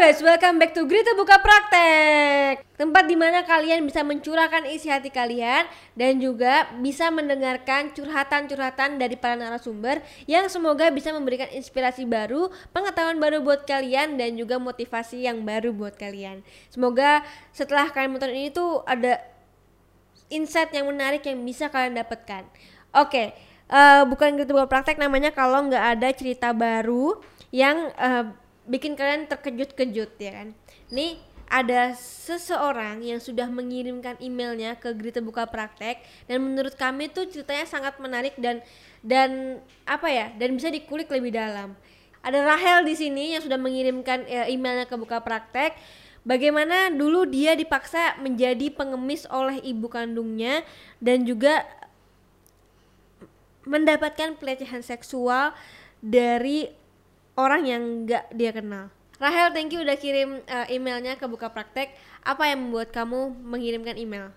[0.00, 2.64] guys, welcome back to Grita Buka Praktek.
[2.80, 9.20] Tempat di mana kalian bisa mencurahkan isi hati kalian Dan juga bisa mendengarkan curhatan-curhatan dari
[9.20, 15.28] para narasumber Yang semoga bisa memberikan inspirasi baru, pengetahuan baru buat kalian Dan juga motivasi
[15.28, 16.40] yang baru buat kalian.
[16.72, 17.20] Semoga
[17.52, 19.20] setelah kalian menonton ini tuh ada
[20.32, 22.48] insight yang menarik yang bisa kalian dapatkan.
[22.96, 23.36] Oke,
[23.68, 27.20] uh, bukan Grita Buka Praktek namanya kalau nggak ada cerita baru
[27.52, 28.32] yang uh,
[28.70, 30.48] bikin kalian terkejut-kejut ya kan.
[30.94, 31.18] Nih
[31.50, 35.98] ada seseorang yang sudah mengirimkan emailnya ke Grita Buka Praktek
[36.30, 38.62] dan menurut kami tuh ceritanya sangat menarik dan
[39.02, 41.74] dan apa ya dan bisa dikulik lebih dalam.
[42.22, 45.74] Ada Rahel di sini yang sudah mengirimkan e, emailnya ke Buka Praktek.
[46.22, 50.62] Bagaimana dulu dia dipaksa menjadi pengemis oleh ibu kandungnya
[51.00, 51.64] dan juga
[53.64, 55.56] mendapatkan pelecehan seksual
[56.04, 56.68] dari
[57.40, 58.92] orang yang nggak dia kenal.
[59.20, 61.92] Rahel, thank you udah kirim uh, emailnya ke Buka Praktek.
[62.24, 64.32] Apa yang membuat kamu mengirimkan email?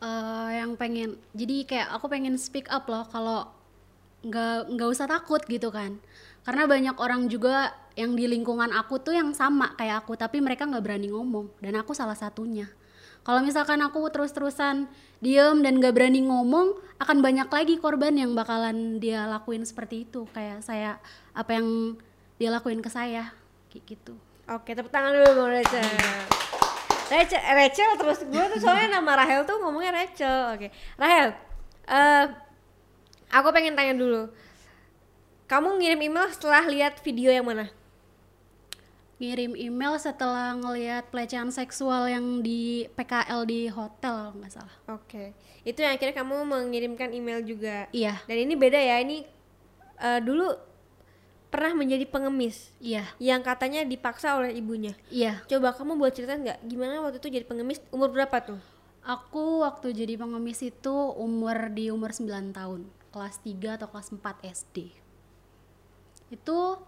[0.00, 3.48] Uh, yang pengen, jadi kayak aku pengen speak up loh kalau
[4.20, 5.96] nggak nggak usah takut gitu kan.
[6.44, 10.68] Karena banyak orang juga yang di lingkungan aku tuh yang sama kayak aku, tapi mereka
[10.68, 11.52] nggak berani ngomong.
[11.60, 12.68] Dan aku salah satunya.
[13.20, 14.88] Kalau misalkan aku terus-terusan
[15.20, 20.24] diem dan gak berani ngomong, akan banyak lagi korban yang bakalan dia lakuin seperti itu.
[20.32, 20.96] Kayak saya
[21.36, 22.00] apa yang
[22.40, 23.28] dia lakuin ke saya
[23.68, 24.16] kayak gitu
[24.48, 25.84] oke tepuk tangan dulu Bang Rachel
[27.12, 31.36] Rachel, eh, Rachel terus gue tuh soalnya nama Rahel tuh ngomongnya Rachel oke Rahel
[31.84, 32.24] uh,
[33.28, 34.32] aku pengen tanya dulu
[35.44, 37.68] kamu ngirim email setelah lihat video yang mana
[39.20, 44.76] ngirim email setelah ngelihat pelecehan seksual yang di PKL di hotel nggak salah.
[44.88, 45.28] Oke, okay.
[45.60, 47.84] itu yang akhirnya kamu mengirimkan email juga.
[47.92, 48.16] Iya.
[48.24, 49.28] Dan ini beda ya, ini
[50.00, 50.56] uh, dulu
[51.50, 52.70] pernah menjadi pengemis.
[52.78, 53.04] Iya.
[53.18, 54.94] Yang katanya dipaksa oleh ibunya.
[55.10, 55.42] Iya.
[55.50, 58.60] Coba kamu buat cerita nggak gimana waktu itu jadi pengemis umur berapa tuh?
[59.02, 64.22] Aku waktu jadi pengemis itu umur di umur 9 tahun, kelas 3 atau kelas 4
[64.46, 64.76] SD.
[66.30, 66.78] Itu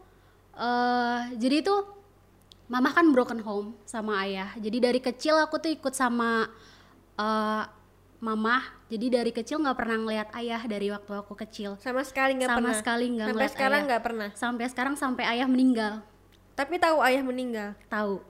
[0.54, 1.74] uh, jadi itu
[2.70, 4.54] mama kan broken home sama ayah.
[4.56, 6.46] Jadi dari kecil aku tuh ikut sama
[7.18, 7.64] uh,
[8.22, 11.74] mama jadi dari kecil nggak pernah ngeliat ayah dari waktu aku kecil.
[11.82, 12.70] Sama sekali nggak pernah.
[12.70, 14.28] sama sekali nggak sampai sekarang nggak pernah.
[14.38, 16.06] Sampai sekarang sampai ayah meninggal.
[16.54, 17.74] Tapi tahu ayah meninggal?
[17.90, 18.22] Tahu.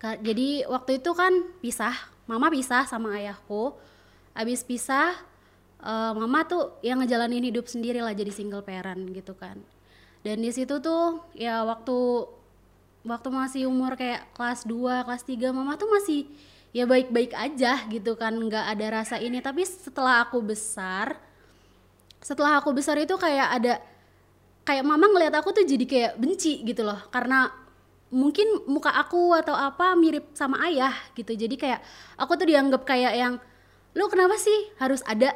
[0.00, 1.94] Jadi waktu itu kan pisah.
[2.26, 3.78] Mama pisah sama ayahku.
[4.34, 5.14] Abis pisah
[5.84, 9.60] uh, mama tuh yang ngejalanin hidup sendiri lah jadi single parent gitu kan.
[10.26, 12.26] Dan di situ tuh ya waktu
[13.04, 16.28] waktu masih umur kayak kelas 2, kelas 3 mama tuh masih
[16.70, 19.42] ya baik-baik aja gitu kan nggak ada rasa ini.
[19.42, 21.18] Tapi setelah aku besar
[22.20, 23.74] setelah aku besar itu kayak ada
[24.68, 27.00] kayak mama ngelihat aku tuh jadi kayak benci gitu loh.
[27.08, 27.48] Karena
[28.10, 31.32] mungkin muka aku atau apa mirip sama ayah gitu.
[31.34, 31.80] Jadi kayak
[32.18, 33.34] aku tuh dianggap kayak yang
[33.96, 35.34] lu kenapa sih harus ada?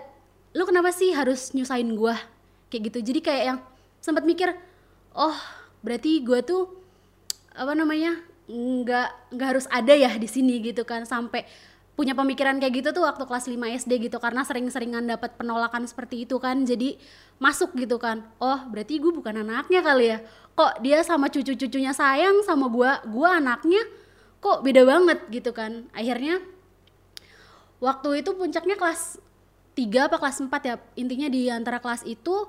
[0.54, 2.14] Lu kenapa sih harus nyusahin gua?
[2.70, 2.98] Kayak gitu.
[3.10, 3.58] Jadi kayak yang
[3.98, 4.52] sempat mikir
[5.16, 5.34] oh
[5.80, 6.68] berarti gua tuh
[7.54, 8.18] apa namanya
[8.50, 11.04] nggak nggak harus ada ya di sini gitu kan.
[11.04, 11.44] Sampai
[11.94, 13.54] punya pemikiran kayak gitu tuh waktu kelas 5
[13.86, 16.64] SD gitu karena sering-seringan dapat penolakan seperti itu kan.
[16.66, 16.98] Jadi
[17.38, 18.26] masuk gitu kan.
[18.42, 20.18] Oh berarti gue bukan anaknya kali ya?
[20.54, 23.82] Kok dia sama cucu-cucunya sayang sama gue gue anaknya?
[24.42, 25.86] Kok beda banget gitu kan.
[25.94, 26.42] Akhirnya
[27.84, 29.18] waktu itu puncaknya kelas
[29.74, 32.46] 3 apa kelas 4 ya intinya di antara kelas itu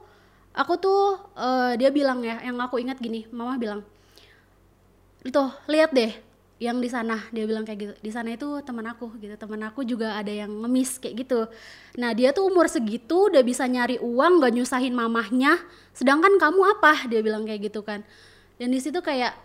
[0.54, 3.82] aku tuh uh, dia bilang ya yang aku ingat gini mama bilang
[5.32, 6.14] tuh lihat deh
[6.60, 7.20] yang di sana.
[7.36, 9.36] Dia bilang kayak gitu di sana itu teman aku gitu.
[9.36, 11.40] Teman aku juga ada yang ngemis kayak gitu.
[12.00, 15.60] Nah dia tuh umur segitu udah bisa nyari uang gak nyusahin mamahnya.
[15.92, 17.08] Sedangkan kamu apa?
[17.12, 18.04] Dia bilang kayak gitu kan.
[18.56, 19.36] Dan di situ kayak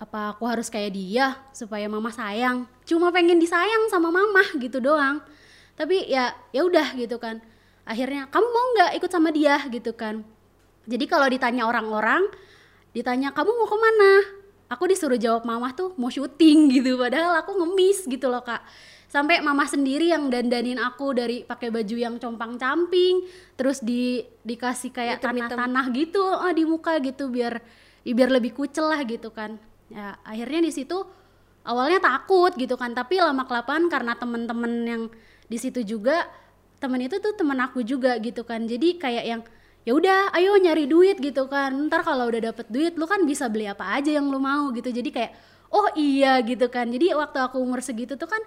[0.00, 2.66] apa aku harus kayak dia supaya mama sayang?
[2.88, 5.22] Cuma pengen disayang sama mama gitu doang.
[5.78, 7.38] Tapi ya ya udah gitu kan.
[7.86, 9.62] Akhirnya kamu mau nggak ikut sama dia?
[9.70, 10.26] gitu kan.
[10.90, 12.26] Jadi kalau ditanya orang-orang
[12.90, 14.39] ditanya kamu mau ke mana
[14.70, 16.94] aku disuruh jawab mama tuh mau syuting gitu.
[16.94, 18.62] Padahal aku ngemis gitu loh kak.
[19.10, 23.26] Sampai mama sendiri yang dandanin aku dari pakai baju yang compang camping
[23.58, 27.58] terus di dikasih kayak tanah-tanah gitu oh, di muka gitu biar
[28.06, 29.58] biar lebih kucel lah gitu kan.
[29.90, 30.94] Ya akhirnya di situ
[31.66, 35.02] awalnya takut gitu kan tapi lama kelamaan karena temen-temen yang
[35.50, 36.30] di situ juga
[36.78, 38.62] temen itu tuh temen aku juga gitu kan.
[38.62, 39.42] Jadi kayak yang
[39.84, 41.72] ya udah ayo nyari duit gitu kan.
[41.88, 44.92] Ntar kalau udah dapet duit lu kan bisa beli apa aja yang lu mau gitu.
[44.92, 45.32] Jadi kayak
[45.72, 46.88] oh iya gitu kan.
[46.90, 48.42] Jadi waktu aku umur segitu tuh kan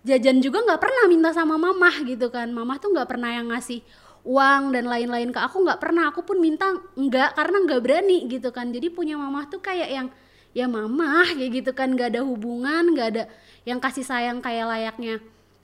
[0.00, 2.48] jajan juga nggak pernah minta sama mamah gitu kan.
[2.48, 3.84] Mamah tuh nggak pernah yang ngasih
[4.20, 6.08] uang dan lain-lain ke aku nggak pernah.
[6.12, 8.72] Aku pun minta nggak karena nggak berani gitu kan.
[8.72, 10.08] Jadi punya mamah tuh kayak yang
[10.56, 11.92] ya mama kayak gitu kan.
[11.92, 13.24] Nggak ada hubungan nggak ada
[13.68, 15.20] yang kasih sayang kayak layaknya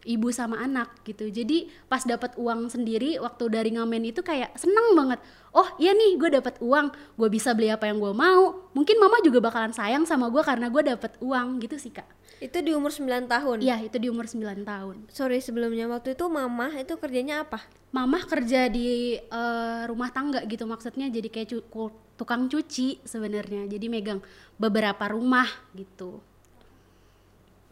[0.07, 1.27] ibu sama anak gitu.
[1.27, 5.19] Jadi pas dapat uang sendiri waktu dari ngamen itu kayak seneng banget.
[5.51, 6.95] Oh iya nih gue dapat uang.
[7.19, 8.71] Gue bisa beli apa yang gue mau.
[8.71, 12.07] Mungkin mama juga bakalan sayang sama gue karena gue dapat uang gitu sih kak.
[12.39, 13.59] Itu di umur 9 tahun.
[13.65, 14.97] Iya itu di umur 9 tahun.
[15.11, 15.91] Sorry sebelumnya.
[15.91, 17.65] Waktu itu mama itu kerjanya apa?
[17.91, 21.11] Mama kerja di eh, rumah tangga gitu maksudnya.
[21.11, 23.67] Jadi kayak cu- tukang cuci sebenarnya.
[23.67, 24.21] Jadi megang
[24.61, 26.21] beberapa rumah gitu.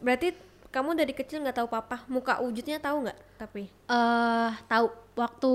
[0.01, 0.33] Berarti
[0.75, 3.19] kamu dari kecil nggak tahu papa, muka wujudnya tahu nggak?
[3.39, 4.91] Tapi eh tahu.
[5.15, 5.53] Waktu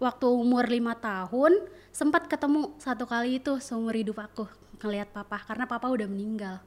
[0.00, 4.48] waktu umur lima tahun sempat ketemu satu kali itu seumur hidup aku
[4.80, 6.64] ngelihat papa karena papa udah meninggal.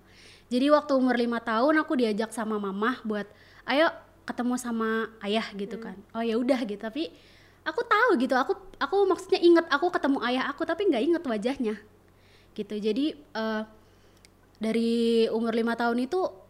[0.53, 3.25] Jadi waktu umur lima tahun aku diajak sama mama buat
[3.65, 3.89] ayo
[4.29, 5.97] ketemu sama ayah gitu kan.
[6.13, 6.77] Oh ya udah gitu.
[6.77, 7.09] Tapi
[7.65, 11.75] aku tahu gitu aku aku maksudnya inget aku ketemu ayah aku tapi nggak inget wajahnya.
[12.53, 12.75] Gitu.
[12.77, 13.61] Jadi eh,
[14.61, 16.48] dari umur lima tahun itu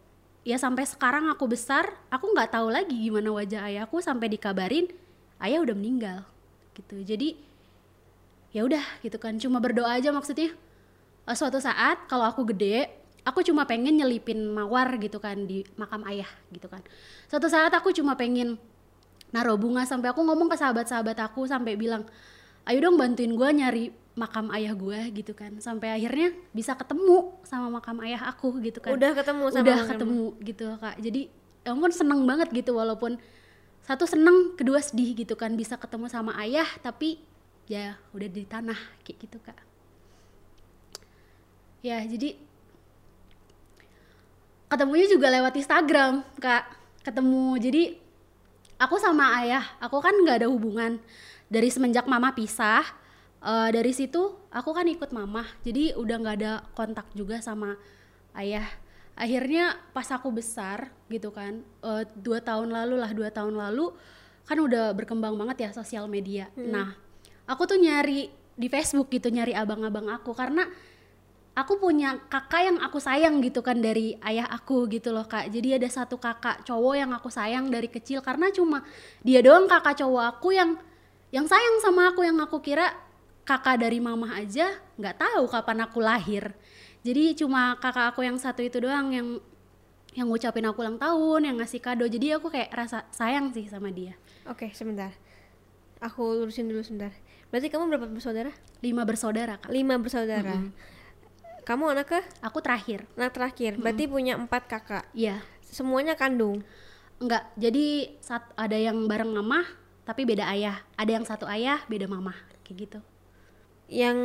[0.50, 4.90] ya sampai sekarang aku besar aku nggak tahu lagi gimana wajah ayahku sampai dikabarin
[5.38, 6.26] ayah udah meninggal
[6.74, 6.98] gitu.
[7.06, 7.38] Jadi
[8.50, 9.38] ya udah gitu kan.
[9.38, 10.50] Cuma berdoa aja maksudnya.
[11.28, 12.90] Eh, suatu saat kalau aku gede
[13.22, 16.82] aku cuma pengen nyelipin mawar gitu kan di makam ayah gitu kan.
[17.30, 18.58] Suatu saat aku cuma pengen
[19.30, 22.02] naruh bunga sampai aku ngomong ke sahabat-sahabat aku sampai bilang
[22.70, 23.84] ayo dong bantuin gue nyari
[24.14, 25.58] makam ayah gue gitu kan.
[25.58, 28.94] Sampai akhirnya bisa ketemu sama makam ayah aku gitu kan.
[28.94, 30.96] Udah ketemu sama udah ketemu gitu kak.
[31.02, 31.20] Jadi
[31.66, 33.18] ya ampun seneng banget gitu walaupun
[33.82, 35.52] satu seneng kedua sedih gitu kan.
[35.58, 37.18] Bisa ketemu sama ayah tapi
[37.66, 39.58] ya udah di tanah kayak gitu kak.
[41.82, 42.38] Ya jadi
[44.70, 46.78] ketemunya juga lewat Instagram kak.
[47.00, 47.82] Ketemu jadi
[48.76, 51.00] aku sama ayah aku kan nggak ada hubungan
[51.50, 52.86] dari semenjak mama pisah
[53.42, 55.44] eh, dari situ aku kan ikut mama.
[55.66, 57.74] Jadi udah nggak ada kontak juga sama
[58.38, 58.64] ayah.
[59.18, 63.90] Akhirnya pas aku besar gitu kan eh, dua tahun lalu lah dua tahun lalu
[64.46, 66.48] kan udah berkembang banget ya sosial media.
[66.56, 66.94] Nah
[67.50, 70.30] aku tuh nyari di Facebook gitu nyari abang-abang aku.
[70.32, 70.64] Karena
[71.54, 75.50] aku punya kakak yang aku sayang gitu kan dari ayah aku gitu loh kak.
[75.50, 78.22] Jadi ada satu kakak cowok yang aku sayang dari kecil.
[78.22, 78.86] Karena cuma
[79.22, 80.78] dia doang kakak cowok aku yang
[81.30, 82.90] yang sayang sama aku yang aku kira
[83.46, 86.54] kakak dari mama aja nggak tahu kapan aku lahir
[87.02, 89.28] jadi cuma kakak aku yang satu itu doang yang
[90.10, 93.94] yang ngucapin aku ulang tahun yang ngasih kado jadi aku kayak rasa sayang sih sama
[93.94, 94.18] dia
[94.48, 95.12] Oke, sebentar.
[96.00, 97.12] Aku lurusin dulu sebentar.
[97.52, 98.50] Berarti kamu berapa bersaudara?
[98.80, 100.56] lima bersaudara kak Lima bersaudara.
[101.68, 102.20] Kamu anak ke?
[102.40, 103.76] aku terakhir Anak terakhir.
[103.76, 105.04] Berarti punya empat kakak.
[105.12, 106.64] iya Semuanya kandung.
[107.20, 109.62] Enggak, jadi saat ada yang bareng mama
[110.04, 110.82] tapi beda ayah.
[110.96, 112.98] Ada yang satu ayah, beda mama, kayak gitu.
[113.90, 114.18] Yang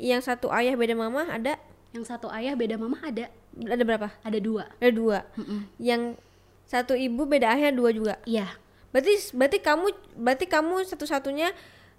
[0.00, 1.60] yang satu ayah beda mama ada
[1.92, 4.08] Yang satu ayah beda mama ada, ada berapa?
[4.20, 4.66] ada dua.
[4.82, 5.18] Ada dua.
[5.38, 5.60] Mm-mm.
[5.78, 6.18] Yang
[6.64, 8.18] satu ibu beda ayah dua juga.
[8.24, 8.48] Iya,
[8.90, 11.54] Berarti berarti kamu berarti kamu satu-satunya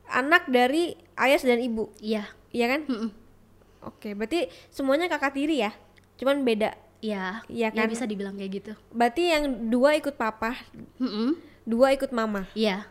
[0.09, 1.91] anak dari ayah dan ibu.
[1.99, 2.81] iya, Iya kan?
[2.87, 3.11] Mm-mm.
[3.85, 5.71] Oke, berarti semuanya kakak tiri ya?
[6.17, 6.73] Cuman beda.
[6.99, 7.87] iya, Iya ya kan?
[7.87, 8.73] bisa dibilang kayak gitu.
[8.89, 10.57] Berarti yang dua ikut papa,
[10.97, 11.37] Mm-mm.
[11.63, 12.49] dua ikut mama.
[12.57, 12.83] Iya,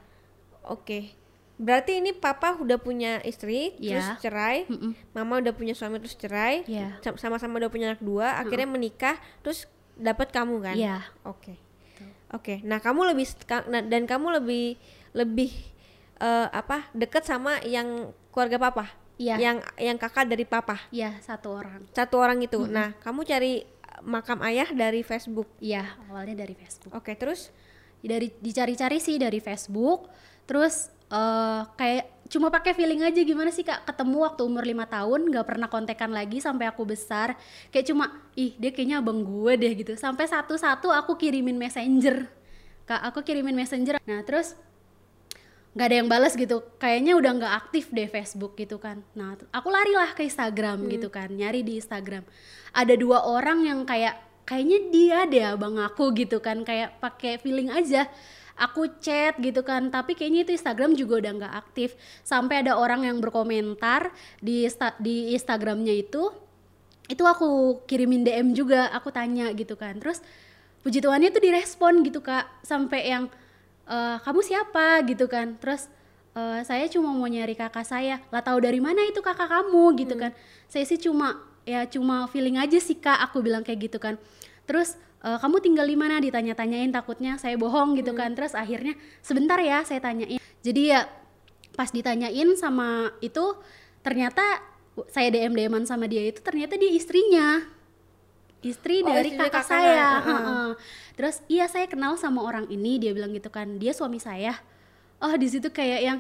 [0.66, 1.12] Oke.
[1.55, 4.19] Berarti ini papa udah punya istri, terus Iya.
[4.19, 4.66] cerai.
[4.66, 4.90] Mm-mm.
[5.14, 6.66] Mama udah punya suami terus cerai.
[6.99, 10.75] Sam- Sama-sama udah punya anak dua, akhirnya menikah, terus dapat kamu kan?
[10.75, 10.99] Iya.
[11.23, 11.54] Oke.
[12.35, 12.59] Oke.
[12.66, 13.30] Nah, kamu lebih
[13.71, 14.75] nah, dan kamu lebih
[15.14, 15.54] lebih
[16.18, 16.90] eh, apa?
[16.90, 18.90] Dekat sama yang keluarga papa.
[19.14, 19.38] Iya.
[19.38, 20.75] Yang yang kakak dari papa.
[20.90, 21.87] iya satu orang.
[21.94, 22.66] Satu orang itu.
[22.66, 23.62] Nah, kamu cari
[24.02, 25.47] makam ayah dari Facebook.
[25.62, 26.90] Iya, awalnya dari Facebook.
[26.90, 27.54] Oke, terus
[28.04, 30.12] Dari dicari-cari sih dari Facebook,
[30.44, 33.84] terus eh, kayak cuma pakai feeling aja gimana sih kak?
[33.84, 37.36] Ketemu waktu umur lima tahun nggak pernah kontekan lagi sampai aku besar.
[37.68, 39.92] Kayak cuma ih dia kayaknya abang gue deh gitu.
[39.94, 42.26] Sampai satu-satu aku kirimin messenger.
[42.88, 44.00] Kak aku kirimin messenger.
[44.02, 44.56] Nah terus
[45.74, 46.64] nggak ada yang balas gitu.
[46.80, 49.04] Kayaknya udah nggak aktif deh Facebook gitu kan.
[49.14, 52.24] Nah aku larilah ke Instagram gitu kan nyari di Instagram.
[52.72, 54.16] Ada dua orang yang kayak
[54.48, 56.64] kayaknya dia deh abang aku gitu kan.
[56.64, 58.08] Kayak pakai feeling aja
[58.54, 59.90] aku chat gitu kan.
[59.90, 61.94] Tapi kayaknya itu Instagram juga udah nggak aktif.
[62.23, 64.66] Sampai ada orang yang berkomentar di
[65.00, 66.30] di Instagramnya itu
[67.04, 70.00] itu aku kirimin DM juga aku tanya gitu kan.
[70.00, 70.25] Terus
[70.80, 72.49] puji Tuhannya tuh direspon gitu kak.
[72.64, 73.28] Sampai yang
[73.84, 75.04] "Eh, kamu siapa?
[75.04, 75.61] gitu kan.
[75.61, 75.88] Terus
[76.34, 78.18] "Eh, saya cuma mau nyari kakak saya.
[78.32, 79.84] Lah tahu dari mana itu kakak kamu?
[80.00, 80.32] gitu kan.
[80.70, 84.20] Saya sih cuma ya cuma feeling aja sih kak aku bilang kayak gitu kan
[84.64, 86.21] terus "Eh, kamu tinggal di mana?
[86.21, 88.37] Ditanya-tanyain takutnya saya bohong gitu kan.
[88.37, 88.92] Terus akhirnya
[89.25, 90.37] sebentar ya saya tanyain.
[90.61, 91.09] Jadi ya
[91.73, 93.56] pas ditanyain sama itu
[94.04, 94.61] ternyata
[95.11, 97.64] saya DM DM-an sama dia itu ternyata dia istrinya.
[98.64, 100.09] Istri Oh, dari kakak, kakak, saya.
[100.21, 100.40] Heeh.
[100.40, 100.68] Heeh.
[101.14, 103.80] terus iya saya kenal sama orang ini dia bilang gitu kan.
[103.80, 104.56] Dia suami saya.
[105.21, 106.18] Oh di situ kayak yang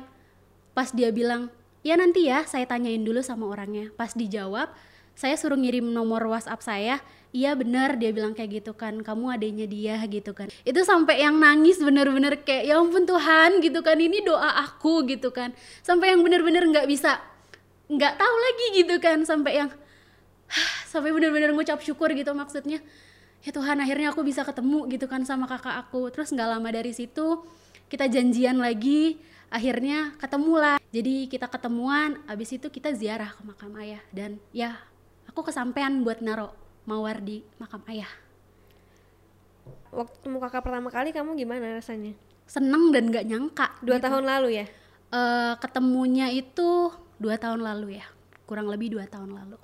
[0.72, 1.52] pas dia bilang
[1.84, 3.92] ya nanti ya saya tanyain dulu sama orangnya.
[3.96, 4.72] Pas dijawab
[5.12, 6.96] saya suruh ngirim nomor WhatsApp saya
[7.34, 9.02] iya benar dia bilang kayak gitu kan.
[9.02, 10.46] Kamu adanya dia gitu kan.
[10.62, 13.98] Itu sampai yang nangis bener-bener kayak ya ampun Tuhan gitu kan.
[13.98, 15.50] Ini doa aku gitu kan.
[15.82, 17.18] Sampai yang bener-bener nggak bisa
[17.90, 19.26] nggak tahu lagi gitu kan.
[19.26, 19.70] Sampai yang
[20.86, 22.78] sampai bener-bener ngucap syukur gitu maksudnya.
[23.44, 26.14] Ya Tuhan akhirnya aku bisa ketemu gitu kan sama kakak aku.
[26.14, 27.42] Terus nggak lama dari situ
[27.90, 29.18] kita janjian lagi
[29.50, 30.78] akhirnya ketemulah.
[30.94, 34.00] Jadi kita ketemuan abis itu kita ziarah ke makam ayah.
[34.14, 34.78] Dan ya
[35.26, 38.10] aku kesampean buat naro mawar di makam ayah
[39.88, 42.12] Waktu ketemu kakak pertama kali kamu gimana rasanya?
[42.44, 44.04] seneng dan nggak nyangka Dua gitu.
[44.04, 44.66] tahun lalu ya?
[45.08, 48.04] Eh, ketemunya itu dua tahun lalu ya
[48.44, 49.56] kurang lebih dua tahun lalu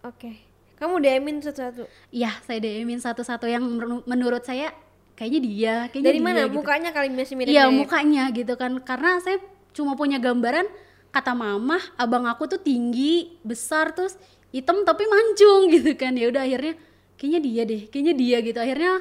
[0.00, 0.32] Oke.
[0.80, 1.84] Kamu DM-in satu-satu.
[2.08, 4.72] Iya, saya DM-in satu-satu yang menur- menurut saya
[5.12, 6.40] kayaknya dia, kayaknya Dari dia mana?
[6.48, 6.56] gitu.
[6.56, 8.80] Mukanya kali masih mirip Iya, mukanya gitu kan.
[8.80, 9.36] Karena saya
[9.76, 10.64] cuma punya gambaran
[11.12, 14.16] kata mama, abang aku tuh tinggi, besar terus
[14.50, 16.14] hitam tapi mancung gitu kan.
[16.14, 16.74] Ya udah akhirnya
[17.18, 18.58] kayaknya dia deh, kayaknya dia gitu.
[18.58, 18.92] Akhirnya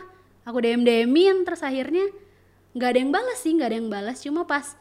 [0.45, 2.09] aku DM DM-in terus akhirnya
[2.73, 4.17] nggak ada yang balas sih, nggak ada yang balas.
[4.21, 4.77] Cuma pas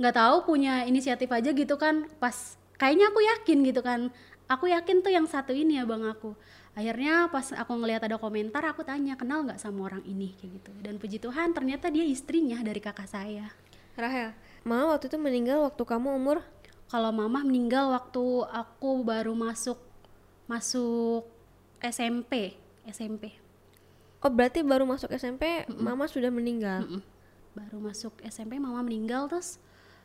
[0.00, 2.08] nggak tahu punya inisiatif aja gitu kan.
[2.20, 4.12] Pas kayaknya aku yakin gitu kan.
[4.50, 6.36] Aku yakin tuh yang satu ini ya bang aku.
[6.72, 10.72] Akhirnya pas aku ngelihat ada komentar, aku tanya kenal nggak sama orang ini kayak gitu.
[10.80, 13.52] Dan puji Tuhan ternyata dia istrinya dari kakak saya.
[13.92, 14.32] Rahel,
[14.64, 16.40] mama waktu itu meninggal waktu kamu umur
[16.88, 18.20] Kalau mama meninggal waktu
[18.52, 19.80] aku baru masuk
[20.46, 21.26] masuk
[21.82, 22.54] SMP,
[22.86, 23.34] SMP.
[24.22, 26.86] Oh berarti baru masuk SMP mama sudah meninggal.
[26.86, 27.02] Mm-mm.
[27.58, 29.58] Baru masuk SMP mama meninggal terus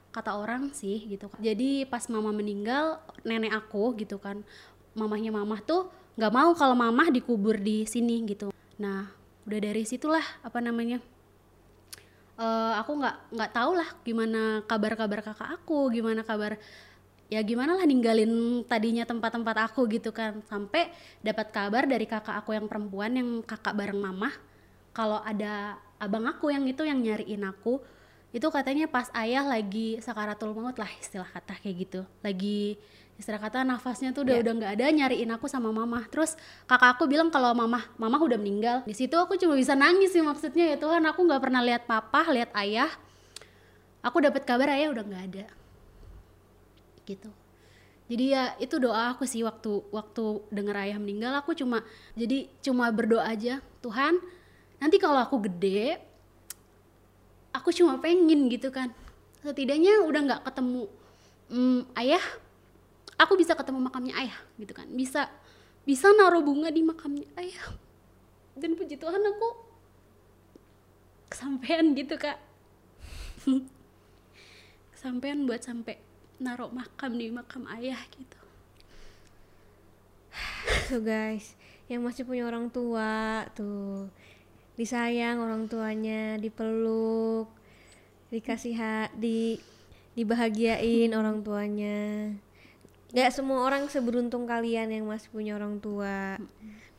[0.09, 1.37] kata orang sih gitu kan.
[1.37, 4.41] Jadi pas mama meninggal nenek aku gitu kan,
[4.97, 8.49] mamahnya mamah tuh nggak mau kalau mamah dikubur di sini gitu.
[8.81, 9.13] Nah
[9.45, 10.99] udah dari situlah apa namanya
[12.37, 16.57] eh aku nggak nggak tahu lah gimana kabar-kabar kakak aku, gimana kabar
[17.27, 20.39] ya gimana lah ninggalin tadinya tempat-tempat aku gitu kan.
[20.47, 24.33] Sampai dapat kabar dari kakak aku yang perempuan yang kakak bareng mamah
[24.95, 27.81] kalau ada abang aku yang itu yang nyariin aku
[28.35, 32.01] itu katanya pas ayah lagi sakaratul maut lah istilah kata kayak gitu.
[32.23, 32.79] Lagi
[33.17, 34.41] istilah kata nafasnya tuh udah Ya.
[34.45, 36.37] udah nggak ada nyariin aku sama mama terus
[36.69, 38.77] kakak aku bilang kalau mama mama udah meninggal.
[38.87, 41.03] Di situ aku cuma bisa nangis sih maksudnya ya Tuhan.
[41.11, 42.91] Aku nggak pernah lihat papa lihat ayah.
[44.05, 45.47] Aku dapat kabar ayah udah nggak ada
[47.07, 47.31] gitu.
[48.07, 51.83] Jadi ya itu doa aku sih waktu waktu dengar ayah meninggal aku cuma
[52.15, 54.15] jadi cuma berdoa aja Tuhan
[54.79, 55.99] nanti kalau aku gede
[57.51, 58.95] aku cuma pengen gitu kan.
[59.43, 60.87] Setidaknya udah nggak ketemu
[61.51, 62.23] mm, ayah
[63.19, 64.87] aku bisa ketemu makamnya ayah gitu kan.
[64.87, 65.27] Bisa
[65.83, 67.75] bisa naruh bunga di makamnya ayah.
[68.55, 69.49] Dan puji Tuhan aku
[71.27, 72.39] kesampean gitu kak.
[74.95, 76.06] Kesampean buat sampai
[76.37, 78.37] naruh makam di makam ayah gitu
[80.87, 81.57] Tuh guys,
[81.91, 84.07] yang masih punya orang tua tuh
[84.77, 87.49] disayang orang tuanya, dipeluk,
[88.29, 89.57] dikasih ha di
[90.13, 92.31] dibahagiain orang tuanya.
[93.11, 96.37] Gak semua orang seberuntung kalian yang masih punya orang tua.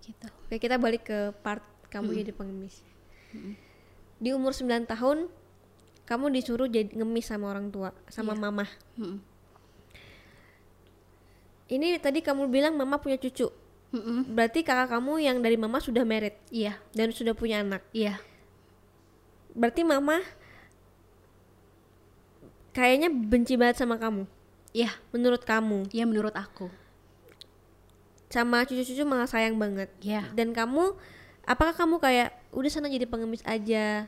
[0.02, 2.80] gitu Oke, kita balik ke part kamu jadi pengemis.
[4.18, 5.28] Di umur 9 tahun
[6.08, 8.40] kamu disuruh jadi ngemis sama orang tua, sama Iya.
[8.40, 8.64] mama.
[8.96, 9.20] Mm-mm.
[11.68, 13.52] Ini tadi kamu bilang mama punya cucu.
[13.92, 14.32] Mm-mm.
[14.32, 17.80] Berarti kakak kamu yang dari mama sudah married iya dan sudah punya anak.
[17.92, 18.20] iya
[19.52, 20.20] Berarti mama
[22.72, 24.28] kayaknya benci banget sama kamu.
[24.72, 26.68] iya Menurut kamu, iya menurut aku
[28.28, 29.88] sama cucu-cucu malah sayang banget.
[30.04, 30.92] iya Dan kamu
[31.48, 34.04] apakah kamu kayak udah sana jadi pengemis aja?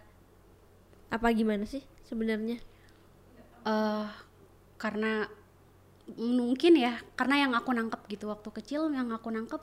[1.11, 2.59] Apa gimana sih sebenarnya?
[3.61, 4.09] eh
[4.81, 5.29] karena
[6.17, 9.61] mungkin ya karena yang aku nangkep gitu waktu kecil yang aku nangkep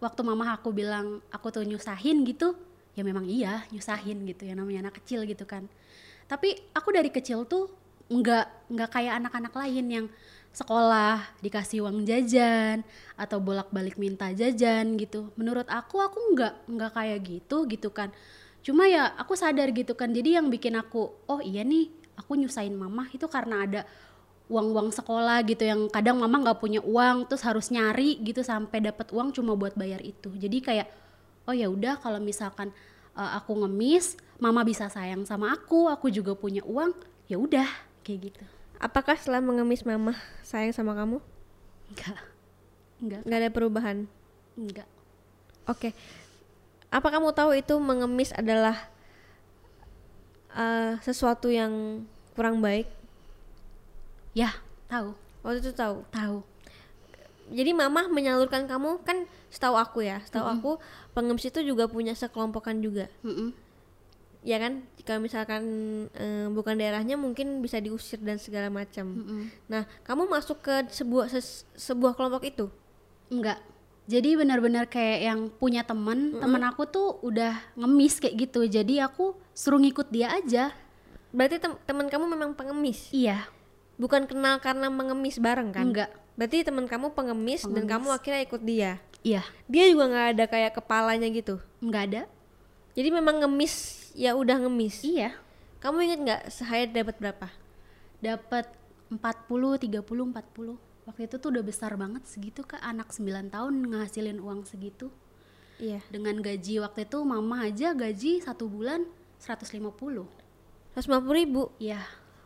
[0.00, 2.56] waktu mama aku bilang aku tuh nyusahin gitu
[2.96, 5.68] ya memang iya nyusahin gitu ya namanya anak kecil gitu kan.
[6.30, 7.68] Tapi aku dari kecil tuh
[8.08, 10.06] nggak nggak kayak anak-anak lain yang
[10.54, 12.86] sekolah dikasih uang jajan
[13.18, 15.28] atau bolak-balik minta jajan gitu.
[15.36, 18.14] Menurut aku aku nggak nggak kayak gitu gitu kan
[18.64, 22.72] cuma ya aku sadar gitu kan jadi yang bikin aku oh iya nih aku nyusahin
[22.72, 23.80] mama itu karena ada
[24.48, 29.12] uang-uang sekolah gitu yang kadang mama nggak punya uang terus harus nyari gitu sampai dapat
[29.12, 30.88] uang cuma buat bayar itu jadi kayak
[31.44, 32.72] oh ya udah kalau misalkan
[33.16, 36.92] uh, aku ngemis mama bisa sayang sama aku aku juga punya uang
[37.28, 37.68] ya udah
[38.00, 38.44] kayak gitu
[38.82, 40.12] Apakah setelah mengemis mama
[40.44, 41.22] sayang sama kamu?
[41.94, 42.20] enggak
[43.00, 43.96] enggak Gak ada perubahan.
[44.58, 44.88] enggak
[45.64, 45.96] Oke.
[46.94, 48.86] Apa kamu tahu itu mengemis adalah
[50.54, 52.06] eh, sesuatu yang
[52.38, 52.86] kurang baik?
[54.34, 54.54] Ya,
[54.86, 56.06] tahu, Waktu itu tahu.
[56.10, 56.42] tahu.
[57.50, 60.70] Jadi mamah menyalurkan kamu kan setahu aku ya, setahu aku
[61.12, 63.06] pengemis itu juga punya sekelompokan juga.
[63.22, 63.52] Mm-mm.
[64.44, 64.82] Ya kan?
[64.96, 65.62] Jika misalkan
[66.16, 69.06] eh, bukan daerahnya mungkin bisa diusir dan segala macam.
[69.12, 69.42] Mm-mm.
[69.68, 72.66] Nah, kamu masuk ke sebuah ses- sebuah kelompok itu.
[73.28, 73.60] Enggak.
[74.04, 78.68] Jadi benar-benar kayak yang punya temen, temen aku tuh udah ngemis kayak gitu.
[78.68, 80.76] Jadi aku suruh ngikut dia aja.
[81.32, 83.08] Berarti tem- teman kamu memang pengemis.
[83.10, 83.48] Iya,
[83.94, 85.86] Bukan kenal karena mengemis bareng kan?
[85.88, 86.10] enggak.
[86.34, 88.98] Berarti teman kamu pengemis, dan kamu akhirnya ikut dia.
[89.22, 91.56] Iya, Dia juga nggak ada kayak kepalanya gitu.
[91.80, 92.22] enggak ada.
[92.92, 93.74] Jadi memang ngemis
[94.12, 95.00] ya udah ngemis.
[95.00, 95.32] Iya.
[95.80, 97.46] Kamu inget nggak sehari dapat berapa?
[98.18, 98.66] Dapat
[99.08, 100.76] 40, 30, 40.
[101.04, 105.12] Waktu itu tuh udah besar banget segitu Kak, anak 9 tahun ngasilin uang segitu.
[105.76, 106.00] Iya.
[106.08, 109.04] Dengan gaji waktu itu mama aja gaji satu bulan
[109.38, 110.24] 150.
[110.94, 111.68] 150 ribu.
[111.76, 112.00] Iya.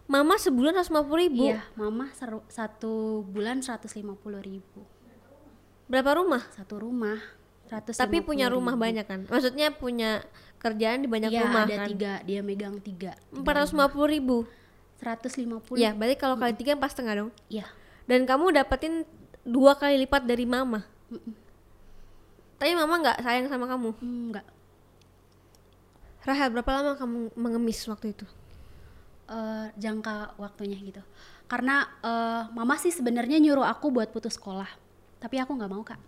[0.09, 1.45] Mama sebulan 150 ribu.
[1.47, 4.09] Iya, mama seru- satu bulan 150
[4.41, 4.81] ribu.
[5.87, 6.43] Berapa rumah?
[6.51, 7.21] Satu rumah.
[7.69, 8.85] 150 Tapi punya rumah ribu.
[8.89, 9.21] banyak kan?
[9.29, 10.25] Maksudnya punya
[10.57, 11.89] kerjaan di banyak Iya, rumah ada kan?
[11.93, 13.13] tiga, dia megang tiga.
[13.37, 14.49] 450 ribu.
[14.99, 15.77] 150.
[15.77, 17.31] Ya, berarti kalau kali tiga pas setengah dong.
[17.47, 17.69] Iya.
[18.09, 19.05] Dan kamu dapetin
[19.45, 20.81] dua kali lipat dari mama.
[21.13, 21.35] Mm-mm.
[22.57, 23.93] Tapi mama nggak sayang sama kamu.
[24.01, 24.47] Enggak.
[26.25, 28.27] Rahel, berapa lama kamu mengemis waktu itu?
[29.29, 31.05] Eh, jangka waktunya gitu.
[31.47, 34.69] Karena eh, mama sih sebenarnya nyuruh aku buat putus sekolah.
[35.21, 36.01] Tapi aku nggak mau, Kak.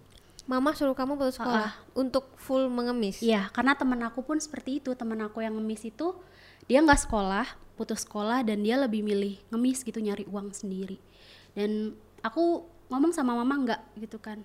[0.49, 3.23] Mama suruh kamu putus sekolah untuk full mengemis.
[3.23, 4.97] Iya, karena teman aku pun seperti itu.
[4.99, 6.17] Teman aku yang ngemis itu
[6.67, 7.47] dia nggak sekolah,
[7.79, 10.99] putus sekolah dan dia lebih milih ngemis gitu nyari uang sendiri.
[11.55, 14.43] Dan aku ngomong sama mama nggak gitu kan.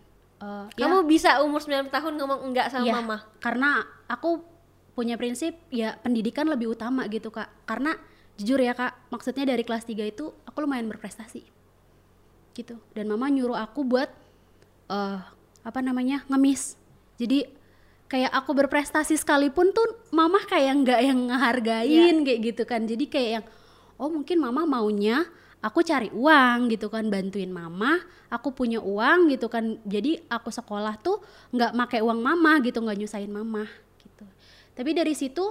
[0.78, 3.18] Ya, Kamu bisa umur 9 tahun ngomong enggak sama Iya, mama.
[3.42, 4.44] Karena aku
[4.94, 7.50] punya prinsip ya pendidikan lebih utama gitu kak.
[7.66, 7.98] Karena
[8.38, 11.42] jujur ya kak, maksudnya dari kelas 3 itu aku lumayan berprestasi
[12.56, 12.80] gitu.
[12.96, 14.08] Dan mama nyuruh aku buat
[14.92, 15.20] eh
[15.66, 16.78] apa namanya ngemis.
[17.18, 17.50] Jadi
[18.06, 22.86] kayak aku berprestasi sekalipun tuh mama kayak nggak yang ngehargain kayak gitu kan.
[22.86, 23.46] Jadi kayak yang
[23.98, 25.26] oh mungkin mama maunya
[25.66, 27.98] aku cari uang gitu kan bantuin mama
[28.30, 29.82] aku punya uang gitu kan.
[29.82, 31.18] Jadi aku sekolah tuh
[31.50, 33.66] nggak pakai uang mama gitu nggak nyusahin mama
[33.98, 34.26] gitu.
[34.78, 35.42] Tapi dari situ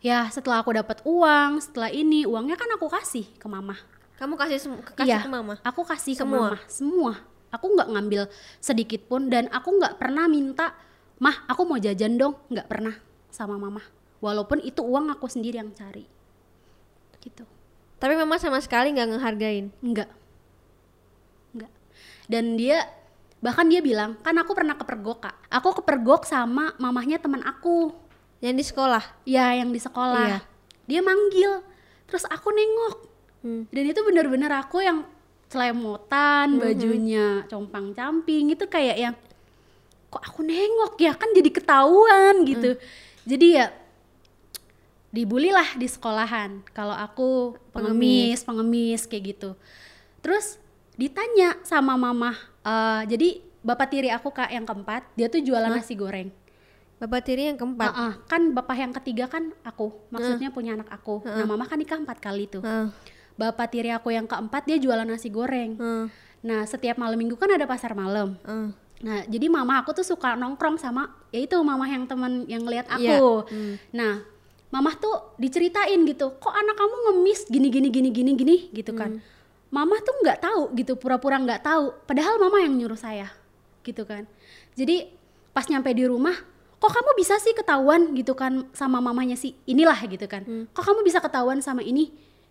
[0.00, 3.76] ya setelah aku dapat uang setelah ini uangnya kan aku kasih ke mama.
[4.16, 4.56] Kamu kasih
[4.96, 5.60] kasih Iya, ke mama.
[5.60, 6.56] aku kasih ke Semua?
[6.56, 7.12] mama semua.
[7.52, 8.22] Aku nggak ngambil
[8.64, 10.72] sedikit pun dan aku nggak pernah minta
[11.20, 12.32] mah aku mau jajan dong.
[12.48, 12.96] Nggak pernah
[13.28, 13.84] sama mama.
[14.24, 16.08] Walaupun itu uang aku sendiri yang cari.
[17.20, 17.44] Gitu
[17.96, 19.72] Tapi mama sama sekali nggak ngehargain.
[19.80, 20.10] Enggak.
[21.56, 21.72] Enggak.
[22.28, 22.84] Dan dia
[23.40, 25.36] bahkan dia bilang, kan aku pernah kepergok kak.
[25.48, 27.92] Aku kepergok sama mamahnya teman aku.
[28.44, 29.04] Yang di sekolah.
[29.24, 30.28] Ya yang di sekolah.
[30.28, 30.38] Iya.
[30.86, 31.64] Dia manggil.
[32.04, 32.96] Terus aku nengok.
[33.40, 33.62] Hmm.
[33.72, 35.08] Dan itu bener-bener aku yang
[35.46, 39.14] celemotan, bajunya compang camping itu kayak yang
[40.10, 42.74] kok aku nengok ya kan jadi ketahuan gitu.
[43.26, 43.70] Jadi ya
[45.16, 49.56] dibully lah di sekolahan kalau aku pengemis, pengemis kayak gitu.
[50.20, 50.60] Terus
[51.00, 55.96] ditanya sama mama, eh, jadi bapak tiri aku kak yang keempat, dia tuh jualan nasi
[55.96, 56.28] goreng.
[56.96, 57.92] Bapak tiri yang keempat.
[57.92, 61.24] Ah, ah, kan bapak yang ketiga kan aku, maksudnya punya anak aku.
[61.24, 62.64] Nah mama kan nikah empat kali tuh.
[62.64, 62.88] Heeh.
[63.36, 65.76] Bapak tiri aku yang keempat dia jualan nasi goreng.
[65.76, 66.04] Heeh.
[66.40, 68.40] Nah setiap malam minggu kan ada pasar malam.
[68.48, 68.68] Heeh.
[69.04, 72.88] Nah jadi mama aku tuh suka nongkrong sama ya itu mama yang temen yang ngeliat
[72.88, 73.44] aku.
[73.92, 74.24] Nah
[74.70, 79.22] mama tuh diceritain gitu, kok anak kamu ngemis gini gini gini gini gini gitu kan.
[79.70, 81.94] Mama tuh nggak tahu gitu, pura-pura nggak tahu.
[82.06, 83.30] Padahal mama yang nyuruh saya
[83.86, 84.26] gitu kan.
[84.74, 85.10] Jadi
[85.54, 86.34] pas nyampe di rumah,
[86.76, 90.44] kok kamu bisa sih ketahuan gitu kan sama mamanya si inilah gitu kan.
[90.70, 92.10] Kok kamu bisa ketahuan sama ini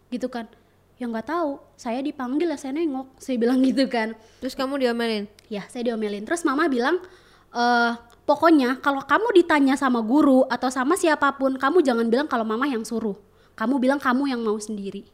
[0.10, 0.48] gitu kan.
[0.96, 4.16] Ya nggak tahu, saya dipanggil ya saya nengok, saya bilang gitu kan.
[4.40, 5.28] Terus kamu diomelin.
[5.52, 6.24] Ya, saya diomelin.
[6.24, 7.04] Terus mama bilang,
[7.52, 7.92] eh
[8.26, 12.66] pokoknya kalau kamu ditanya sama guru atau sama siapa pun, kamu jangan bilang kalau mama
[12.66, 13.16] yang suruh.
[13.56, 15.08] Kamu bilang kamu yang mau sendiri.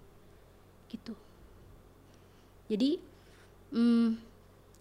[0.90, 1.14] Gitu.
[2.72, 2.98] Jadi,
[3.76, 4.18] hmm,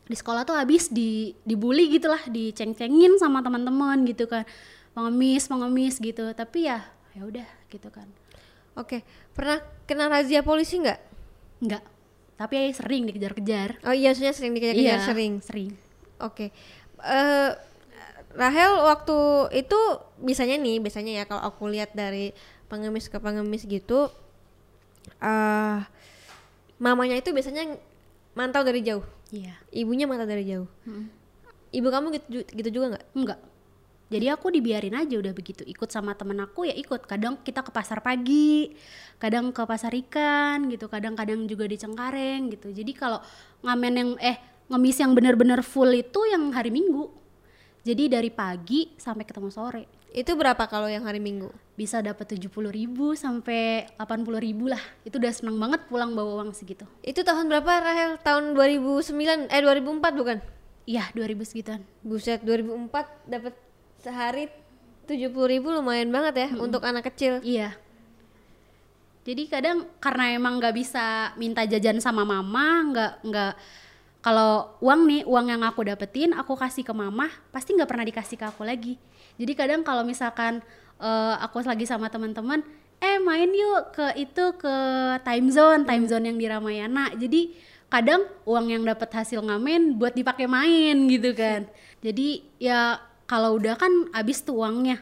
[0.07, 4.47] di sekolah tuh habis di dibully gitu lah, diceng-cengin sama teman-teman gitu kan.
[4.97, 6.31] Pengemis, pengemis gitu.
[6.33, 8.09] Tapi ya, ya udah gitu kan.
[8.79, 9.05] Oke.
[9.35, 11.01] Pernah kena razia polisi nggak?
[11.61, 11.85] Enggak.
[12.41, 13.85] Tapi sering dikejar-kejar.
[13.85, 15.33] Oh iya, maksudnya sering dikejar-kejar sering.
[15.45, 15.71] Sering.
[16.23, 16.49] Oke.
[17.05, 17.53] Eh
[18.31, 19.19] Rahel waktu
[19.59, 19.79] itu
[20.23, 22.31] biasanya nih, biasanya ya kalau aku lihat dari
[22.71, 24.07] pengemis ke pengemis gitu
[25.19, 25.79] eh
[26.79, 27.77] mamanya itu biasanya
[28.39, 29.05] mantau dari jauh.
[29.35, 29.55] Iya.
[29.75, 30.69] Ibunya mantau dari jauh.
[30.87, 31.07] Mm.
[31.71, 33.05] Ibu kamu gitu, gitu juga nggak?
[33.15, 33.41] Enggak.
[34.11, 35.63] Jadi aku dibiarin aja udah begitu.
[35.63, 37.07] Ikut sama temen aku ya ikut.
[37.07, 38.75] Kadang kita ke pasar pagi,
[39.23, 42.75] kadang ke pasar ikan gitu, kadang-kadang juga di Cengkareng gitu.
[42.75, 43.23] Jadi kalau
[43.63, 47.20] ngamen yang eh ngemis yang bener-bener full itu yang hari Minggu.
[47.81, 49.85] Jadi dari pagi sampai ketemu sore.
[50.11, 51.49] Itu berapa kalau yang hari Minggu?
[51.79, 54.83] Bisa dapat 70.000 ribu sampai 80.000 ribu lah.
[55.07, 56.85] Itu udah seneng banget pulang bawa uang segitu.
[57.01, 58.11] Itu tahun berapa Rahel?
[58.21, 60.39] Tahun 2009 eh 2004 bukan?
[60.85, 61.81] Iya 2000 segituan.
[62.03, 63.55] Buset 2004 dapat
[64.03, 64.51] sehari
[65.07, 67.39] 70.000 ribu lumayan banget ya untuk anak kecil.
[67.41, 67.79] Iya.
[69.21, 73.53] Jadi kadang karena emang nggak bisa minta jajan sama mama, nggak nggak
[74.21, 78.37] kalau uang nih uang yang aku dapetin aku kasih ke mama pasti nggak pernah dikasih
[78.37, 79.01] ke aku lagi.
[79.41, 80.61] Jadi kadang kalau misalkan
[81.01, 82.61] eh, aku lagi sama teman-teman,
[83.01, 84.75] eh main yuk ke itu ke
[85.25, 87.17] time zone, time zone yang di Ramayana.
[87.17, 87.57] Jadi
[87.89, 91.65] kadang uang yang dapat hasil ngamen buat dipakai main gitu kan.
[92.05, 95.01] Jadi ya kalau udah kan habis tuh uangnya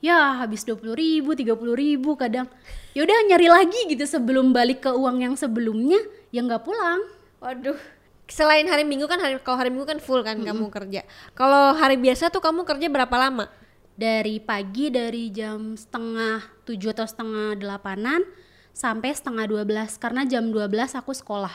[0.00, 2.48] ya habis dua puluh ribu tiga puluh ribu kadang
[2.96, 6.00] ya udah nyari lagi gitu sebelum balik ke uang yang sebelumnya
[6.32, 7.04] ya nggak pulang
[7.40, 7.99] Waduh.
[8.30, 11.02] Selain hari Minggu kan hari kalau hari Minggu kan full kan kamu kerja.
[11.34, 13.50] Kalau hari biasa tuh kamu kerja berapa lama?
[13.90, 18.24] dari pagi dari jam setengah tujuh atau setengah delapanan
[18.72, 21.52] sampai setengah dua belas karena jam 12 aku sekolah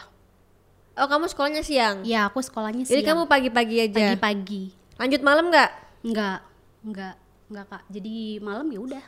[0.93, 2.05] Oh, kamu sekolahnya siang.
[2.05, 4.13] ya aku sekolahnya Jadi siang kamu pagi-pagi aja.
[4.13, 4.63] pagi-pagi
[4.95, 5.71] Lanjut malam nggak?
[6.05, 6.37] nggak
[6.85, 7.15] nggak
[7.49, 9.05] nggak kak jadi malam ya udah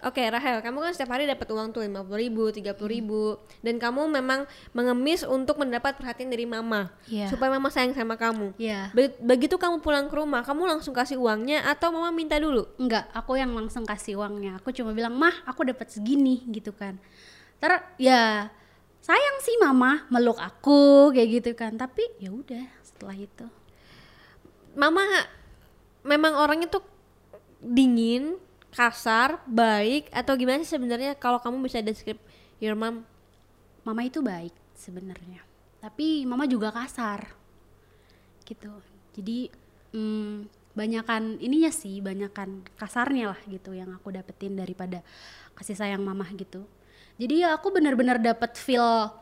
[0.00, 4.08] Oke Rahel, kamu kan setiap hari dapat uang tuh 50 ribu, 30 ribu Dan kamu
[4.08, 7.28] memang mengemis untuk mendapat perhatian dari mama Iya.
[7.28, 11.20] Supaya mama sayang sama kamu ya Be- Begitu kamu pulang ke rumah, kamu langsung kasih
[11.20, 12.64] uangnya atau mama minta dulu?
[12.80, 14.56] Enggak, aku yang langsung kasih uangnya.
[14.56, 16.96] Aku cuma bilang, "Mah, aku dapat segini." gitu kan.
[17.60, 18.48] Ter ya
[19.00, 21.76] sayang sih mama meluk aku kayak gitu kan.
[21.76, 23.46] Tapi ya udah setelah itu.
[24.72, 25.04] Mama
[26.00, 26.84] memang orangnya tuh
[27.60, 32.20] dingin, kasar, baik Atau gimana sih sebenarnya kalau kamu bisa describe
[32.62, 33.02] your mom?
[33.82, 35.42] Mama itu baik sebenarnya.
[35.80, 37.32] Tapi mama juga kasar.
[38.44, 38.70] Gitu.
[39.16, 39.48] Jadi
[39.96, 45.02] hmm, banyakan ininya sih, banyakan kasarnya lah gitu yang aku dapetin daripada
[45.58, 46.64] kasih sayang mama gitu.
[47.20, 49.12] Jadi ya aku benar-benar dapet feel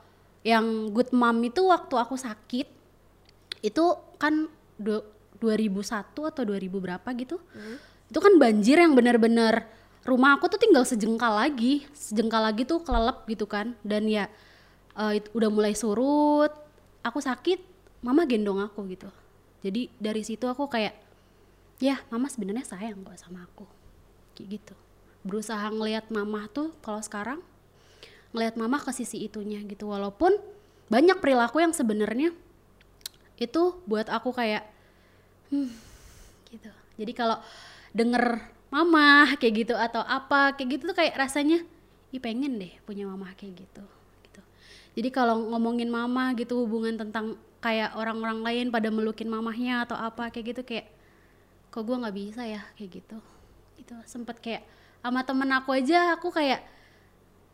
[0.47, 2.69] yang good mom itu waktu aku sakit
[3.59, 3.85] itu
[4.23, 4.47] kan
[4.79, 5.07] du-
[5.39, 7.39] 2001 atau 2000 berapa gitu.
[8.09, 9.69] Itu kan banjir yang benar-benar
[10.05, 13.77] rumah aku tuh tinggal sejengkal lagi, sejengkal lagi tuh kelelep gitu kan.
[13.85, 14.27] Dan ya
[14.97, 16.51] eh, it- udah mulai surut,
[17.05, 17.61] aku sakit,
[18.01, 19.09] mama gendong aku gitu.
[19.61, 20.95] Jadi dari situ aku kayak
[21.79, 23.69] ya mama sebenarnya sayang kok sama aku.
[24.35, 24.75] Kayak gitu.
[25.27, 27.45] Berusaha ngelihat mama tuh kalau sekarang
[28.33, 30.37] ngelihat mama ke sisi itunya gitu walaupun
[30.93, 32.33] banyak perilaku yang sebenarnya
[33.39, 34.67] itu buat aku kayak
[35.53, 35.71] hmm,
[36.53, 37.39] gitu jadi kalau
[37.99, 38.39] denger
[38.71, 41.65] mama kayak gitu atau apa kayak gitu tuh kayak rasanya
[42.15, 43.85] ih pengen deh punya mama kayak gitu
[44.25, 44.41] gitu.
[44.97, 50.31] Jadi kalau ngomongin mama gitu hubungan tentang kayak orang-orang lain pada melukin mamahnya atau apa
[50.31, 50.87] kayak gitu kayak
[51.69, 52.63] kok gue nggak bisa ya?
[52.79, 53.19] kayak gitu.
[53.77, 54.63] Itu sempet kayak
[55.03, 56.65] sama temen aku aja aku kayak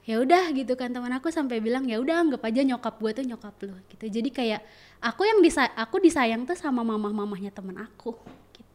[0.05, 0.93] ya udah gitu kan.
[0.93, 4.05] Teman aku sampai bilang ya udah anggap aja nyokap gue tuh nyokap lo gitu.
[4.07, 4.61] Jadi kayak
[5.03, 8.15] aku yang disa aku disayang tuh sama mamah mamahnya teman aku
[8.55, 8.74] gitu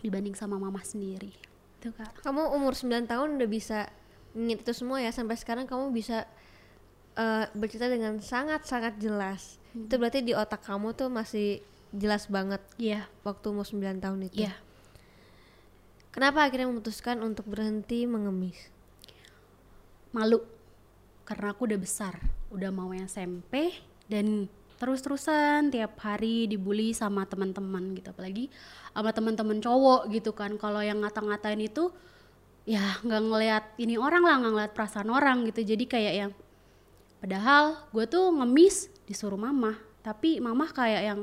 [0.00, 1.32] dibanding sama mamah sendiri.
[1.80, 2.20] Itu kak.
[2.24, 3.88] Kamu umur 9 tahun udah bisa
[4.36, 5.12] nginget itu semua ya.
[5.12, 6.24] Sampai sekarang kamu bisa
[7.16, 9.60] eh, bercerita dengan sangat-sangat jelas.
[9.76, 11.60] Itu berarti di otak kamu tuh masih
[11.96, 13.08] jelas banget iya.
[13.22, 14.44] waktu umur 9 tahun itu.
[14.44, 14.54] Iya.
[16.12, 18.72] Kenapa akhirnya memutuskan untuk berhenti mengemis?
[20.16, 20.40] malu.
[21.28, 22.16] Karena aku udah besar.
[22.48, 23.76] Udah mau SMP
[24.08, 28.12] dan terus-terusan tiap hari dibully sama teman-teman gitu.
[28.12, 28.52] Apalagi
[28.92, 30.54] sama teman-teman cowok gitu kan.
[30.60, 31.92] Kalau yang ngata-ngatain itu
[32.66, 35.64] ya nggak ngelihat ini orang lah nggak ngeliat perasaan orang gitu.
[35.64, 36.32] Jadi kayak yang
[37.20, 41.20] padahal gue tuh ngemis disuruh mama tapi mama kayak yang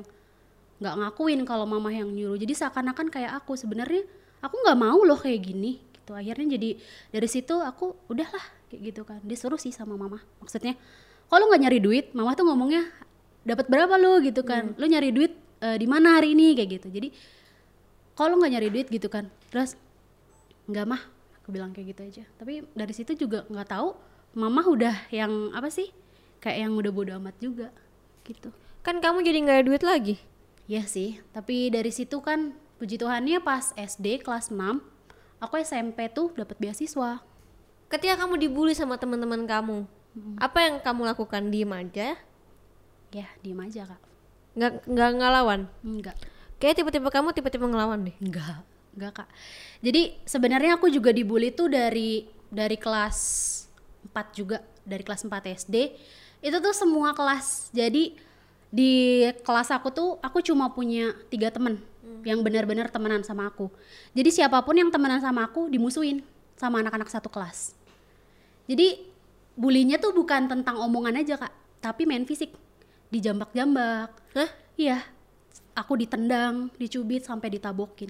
[0.82, 2.36] nggak ngakuin kalau mama yang nyuruh.
[2.36, 4.04] Jadi seakan-akan kayak aku sebenarnya
[4.42, 5.80] aku nggak mau loh kayak gini.
[5.94, 6.12] Gitu.
[6.12, 6.70] Akhirnya jadi
[7.14, 9.22] dari situ aku udahlah kayak gitu kan.
[9.24, 10.74] Disuruh sih sama mama maksudnya
[11.32, 12.84] kalau nggak nyari duit mama tuh ngomongnya
[13.44, 14.76] dapat berapa lo gitu kan.
[14.80, 16.56] Lo nyari duit eh, di mana hari ini?
[16.56, 16.88] kayak gitu.
[16.92, 17.10] Jadi
[18.16, 19.28] kalau nggak nyari duit gitu kan.
[19.52, 19.76] Terus
[20.68, 21.02] nggak mah.
[21.44, 22.24] Aku bilang kayak gitu aja.
[22.40, 23.96] Tapi dari situ juga nggak tahu
[24.34, 25.94] mama udah yang apa sih
[26.42, 27.70] kayak yang udah bodo amat juga
[28.26, 28.50] gitu.
[28.84, 30.16] Kan kamu jadi nggak ada duit lagi?
[30.68, 34.80] Iya sih, tapi dari situ kan puji Tuhannya pas SD kelas 6,
[35.44, 37.20] aku SMP tuh dapat beasiswa.
[37.92, 39.86] Ketika kamu dibully sama teman-teman kamu
[40.38, 41.50] Apa yang kamu lakukan?
[41.50, 42.14] Diem aja?
[43.14, 44.02] Ya, diem aja kak.
[44.58, 45.62] Nggak, nggak ngelawan?
[45.86, 46.18] Enggak.
[46.58, 48.16] Kayak tipe-tipe kamu tipe-tipe ngelawan deh.
[48.18, 48.66] Enggak,
[48.98, 49.30] enggak kak.
[49.86, 53.18] Jadi sebenarnya aku juga dibully tuh dari dari kelas
[54.10, 55.76] 4 juga, dari kelas 4 SD.
[56.42, 57.70] Itu tuh semua kelas.
[57.70, 58.18] Jadi
[58.74, 61.78] di kelas aku tuh aku cuma punya tiga temen
[62.26, 63.70] yang benar-benar temenan sama aku.
[64.18, 66.26] Jadi siapa pun yang temenan sama aku dimusuhin
[66.58, 67.78] sama anak-anak satu kelas.
[68.66, 69.06] Jadi
[69.54, 72.56] bulinya tuh bukan tentang omongan aja kak, tapi main fisik,
[73.14, 74.10] dijambak-jambak.
[74.34, 74.50] Hah?
[74.74, 75.06] Iya,
[75.78, 78.10] aku ditendang, dicubit sampai ditabokin.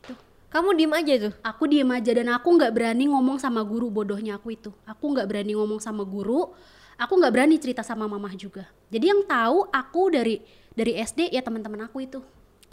[0.00, 1.32] Tuh, Kamu diem aja tuh.
[1.42, 4.70] aku diem aja dan aku nggak berani ngomong sama guru bodohnya aku itu.
[4.86, 6.54] Aku nggak berani ngomong sama guru,
[6.94, 8.70] aku nggak berani cerita sama mamah juga.
[8.94, 10.38] Jadi yang tahu aku dari
[10.74, 12.18] dari SD ya teman-teman aku itu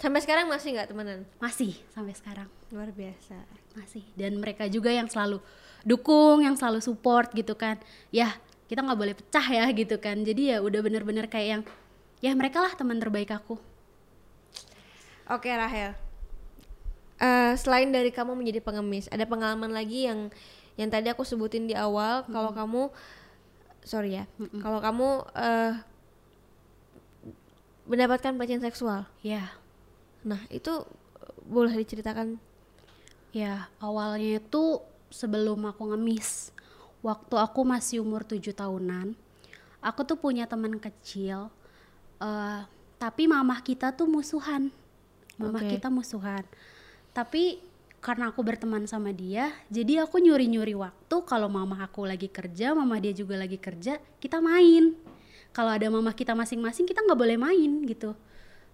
[0.01, 1.21] Sampai sekarang masih nggak temenan?
[1.37, 3.37] masih sampai sekarang Luar biasa.
[3.77, 5.37] masih dan mereka juga yang selalu
[5.85, 7.77] dukung, yang selalu support gitu kan.
[8.09, 8.33] Ya
[8.71, 10.23] kita nggak boleh pecah ya gitu kan.
[10.23, 11.61] Jadi ya udah bener-bener kayak yang
[12.23, 13.59] ya mereka lah teman terbaik aku.
[15.27, 15.91] Oke Rahel.
[17.19, 20.31] Eh, selain dari kamu menjadi pengemis, ada pengalaman lagi yang
[20.79, 22.23] yang tadi aku sebutin di awal.
[22.31, 22.87] Kalau kamu,
[23.83, 24.25] sorry ya,
[24.63, 25.73] kalau kamu eh,
[27.91, 29.03] mendapatkan pelecehan seksual.
[29.19, 29.51] Ya
[30.25, 30.85] Nah itu
[31.21, 32.37] eh, boleh diceritakan?
[33.31, 36.51] Ya, awalnya itu sebelum aku ngemis,
[37.01, 39.13] waktu aku masih umur 7 tahunan,
[39.81, 41.49] aku tuh punya teman kecil,
[42.21, 42.61] eh,
[43.01, 44.69] tapi mamah kita tuh musuhan.
[45.41, 45.77] Mamah Oke.
[45.77, 46.45] kita musuhan.
[47.11, 47.59] Tapi
[48.01, 52.97] karena aku berteman sama dia, jadi aku nyuri-nyuri waktu kalau mamah aku lagi kerja, mamah
[52.97, 54.97] dia juga lagi kerja, kita main.
[55.51, 58.17] Kalau ada mamah kita masing-masing, kita nggak boleh main gitu.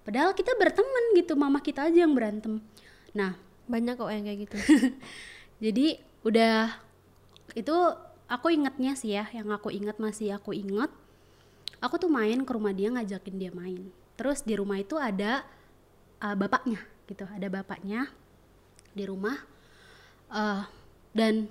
[0.08, 2.63] Padahal kita berteman gitu, mamah kita aja yang berantem.
[3.12, 3.36] Nah,
[3.68, 4.58] Banyak kok yang kayak gitu.
[5.63, 6.72] jadi udah
[7.54, 7.76] itu
[8.28, 10.92] aku ingetnya sih ya, yang aku inget masih aku inget.
[11.80, 13.92] Aku tuh main ke rumah dia ngajakin dia main.
[14.20, 15.46] Terus di rumah itu ada
[16.24, 18.12] uh, bapaknya gitu, ada bapaknya
[18.92, 19.38] di rumah.
[20.28, 20.66] Uh,
[21.16, 21.48] dan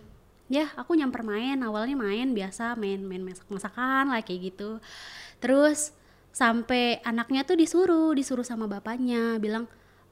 [0.53, 4.83] ya aku nyamper main, awalnya main biasa main main masak masakan lah kayak gitu.
[5.39, 5.95] Terus
[6.37, 9.65] sampai anaknya tuh disuruh disuruh sama bapaknya bilang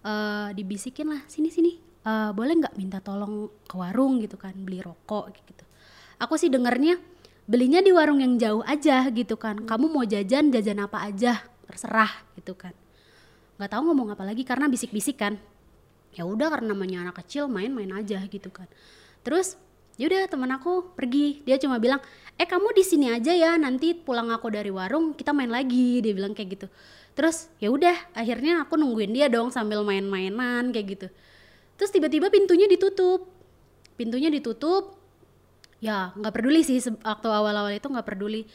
[0.04, 4.80] eh dibisikin lah sini sini eh, boleh nggak minta tolong ke warung gitu kan beli
[4.80, 5.64] rokok gitu
[6.18, 6.98] aku sih dengernya
[7.44, 9.64] belinya di warung yang jauh aja gitu kan.
[9.64, 12.72] Kamu mau jajan jajan apa aja terserah gitu kan.
[13.60, 15.38] Nggak tahu ngomong apa lagi karena bisik-bisik kan.
[16.14, 18.70] Ya udah karena namanya anak kecil main-main aja gitu kan.
[19.26, 19.58] Terus
[19.98, 21.42] yaudah teman aku pergi.
[21.46, 22.02] Dia cuma bilang
[22.34, 26.14] eh kamu di sini aja ya nanti pulang aku dari warung kita main lagi dia
[26.14, 26.66] bilang kayak gitu.
[27.14, 31.06] Terus ya udah akhirnya aku nungguin dia dong sambil main-mainan kayak gitu.
[31.78, 33.30] Terus tiba-tiba pintunya ditutup.
[33.94, 35.03] Pintunya ditutup
[35.84, 38.48] ya nggak peduli sih waktu awal-awal itu nggak peduli.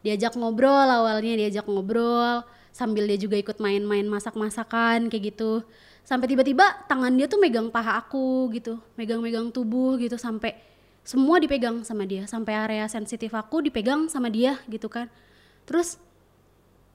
[0.00, 2.40] Diajak ngobrol awalnya diajak ngobrol
[2.72, 5.60] sambil dia juga ikut main-main masak-masakan kayak gitu.
[6.08, 10.56] Sampai tiba-tiba tangan dia tuh megang paha aku gitu megang-megang tubuh gitu sampai
[11.04, 15.12] semua dipegang sama dia sampai area sensitif aku dipegang sama dia gitu kan.
[15.68, 16.00] Terus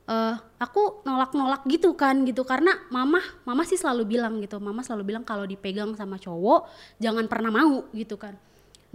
[0.10, 2.42] eh aku nolak-nolak gitu kan gitu.
[2.42, 6.66] Karena mama mama sih selalu bilang gitu mama selalu bilang kalau dipegang sama cowok
[6.98, 8.34] jangan pernah mau gitu kan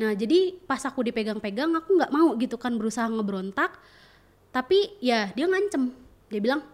[0.01, 3.77] nah jadi pas aku dipegang-pegang aku nggak mau gitu kan berusaha ngebrontak.
[4.49, 5.93] Tapi ya dia ngancem.
[6.33, 6.65] Dia bilang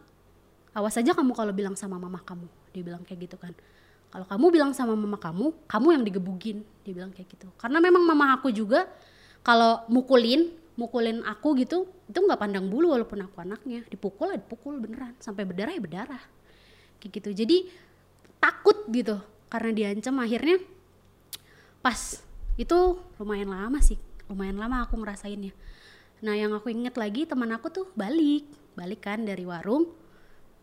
[0.70, 2.46] awas aja kamu kalau bilang sama mama kamu.
[2.70, 3.50] Dia bilang kayak gitu kan.
[4.14, 7.50] Kalau kamu bilang sama mama kamu kamu yang digebugin dia bilang kayak gitu.
[7.58, 8.86] Karena memang mama aku juga
[9.42, 13.82] kalau mukulin mukulin aku gitu itu nggak pandang bulu walaupun aku anaknya.
[13.90, 15.18] Dipukul ya dipukul beneran.
[15.18, 16.22] Sampai berdarah ya berdarah.
[17.02, 17.30] Kayak gitu.
[17.42, 17.56] Jadi
[18.38, 19.18] takut gitu.
[19.50, 20.62] Karena diancam akhirnya
[21.82, 22.25] pas
[22.56, 25.54] itu lumayan lama sih lumayan lama aku ngerasainnya.
[26.24, 29.92] Nah yang aku inget lagi teman aku tuh balik balik kan dari warung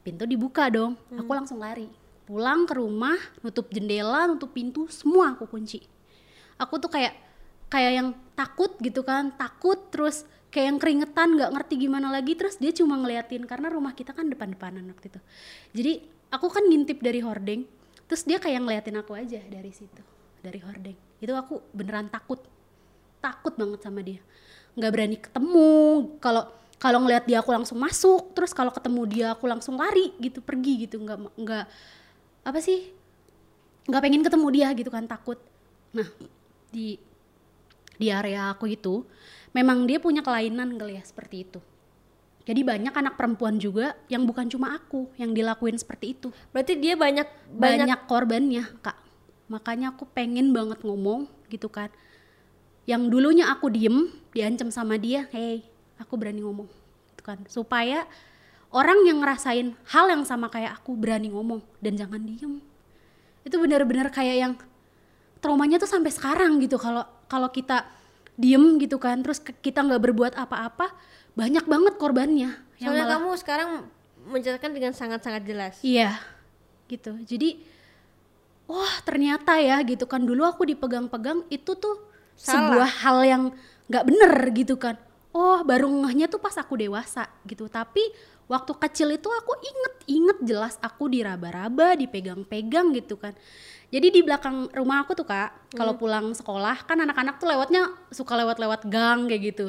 [0.04, 1.00] pintu dibuka dong.
[1.16, 1.88] Aku langsung lari
[2.24, 5.84] pulang ke rumah nutup jendela nutup pintu semua aku kunci.
[6.60, 7.16] Aku tuh kayak
[7.72, 12.62] kayak yang takut gitu kan takut terus kayak yang keringetan nggak ngerti gimana lagi terus
[12.62, 15.20] dia cuma ngeliatin karena rumah kita kan depan-depanan waktu itu.
[15.74, 15.94] Jadi
[16.30, 17.66] aku kan ngintip dari hordeng
[18.06, 20.04] terus dia kayak ngeliatin aku aja dari situ
[20.44, 21.00] dari hordeng.
[21.24, 22.44] Itu aku beneran takut.
[23.24, 24.20] Takut banget sama dia.
[24.76, 25.72] Nggak berani ketemu.
[26.20, 26.44] Kalau
[26.76, 30.84] kalau ngeliat dia aku langsung masuk terus kalau ketemu dia aku langsung lari gitu pergi
[30.84, 31.00] gitu.
[31.00, 31.66] Nggak nggak
[32.44, 32.92] apa sih?
[33.88, 35.40] Nggak pengen ketemu dia gitu kan takut.
[35.96, 36.12] Nah
[36.68, 37.00] di
[37.96, 39.08] di area aku itu
[39.56, 41.60] memang dia punya kelainan kali ya seperti itu.
[42.44, 46.28] Jadi banyak anak perempuan juga yang bukan cuma aku yang dilakuin seperti itu.
[46.52, 47.24] Berarti dia banyak
[47.56, 49.03] banyak, banyak, korbannya kak
[49.52, 51.92] makanya aku pengen banget ngomong gitu kan.
[52.84, 55.64] Yang dulunya aku diem diancam sama dia hey
[56.00, 56.68] aku berani ngomong.
[57.14, 57.40] Gitu kan.
[57.48, 58.08] Supaya
[58.74, 62.60] orang yang ngerasain hal yang sama kayak aku berani ngomong dan jangan diem.
[63.44, 64.54] Itu benar-benar kayak yang
[65.44, 66.76] traumanya tuh sampai sekarang gitu.
[66.80, 67.88] Kalau kalau kita
[68.34, 70.90] diem gitu kan terus kita nggak berbuat apa-apa
[71.38, 72.50] banyak banget korbannya
[72.82, 73.70] yang Soalnya malah kamu sekarang
[74.24, 75.76] menjelaskan dengan sangat-sangat jelas.
[75.86, 76.18] iya
[76.88, 77.16] gitu.
[77.26, 77.64] Jadi
[78.68, 80.24] wah ternyata ya gitu kan.
[80.24, 82.00] Dulu aku dipegang-pegang itu tuh
[82.36, 82.54] Salah.
[82.54, 83.44] sebuah hal yang
[83.90, 84.96] nggak bener gitu kan.
[85.34, 87.66] Oh baru ngehnya tuh pas aku dewasa gitu.
[87.66, 88.02] Tapi
[88.46, 93.34] waktu kecil itu aku inget inget jelas aku diraba-raba dipegang-pegang gitu kan.
[93.94, 98.34] Jadi di belakang rumah aku tuh kak kalau pulang sekolah kan anak-anak tuh lewatnya suka
[98.38, 99.68] lewat-lewat gang kayak gitu.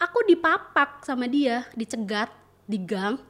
[0.00, 2.32] Aku dipapak sama dia dicegat
[2.64, 3.20] di gang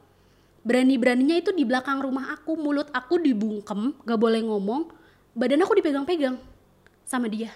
[0.63, 4.89] berani-beraninya itu di belakang rumah aku mulut aku dibungkem gak boleh ngomong
[5.35, 6.39] badan aku dipegang-pegang
[7.03, 7.51] sama dia.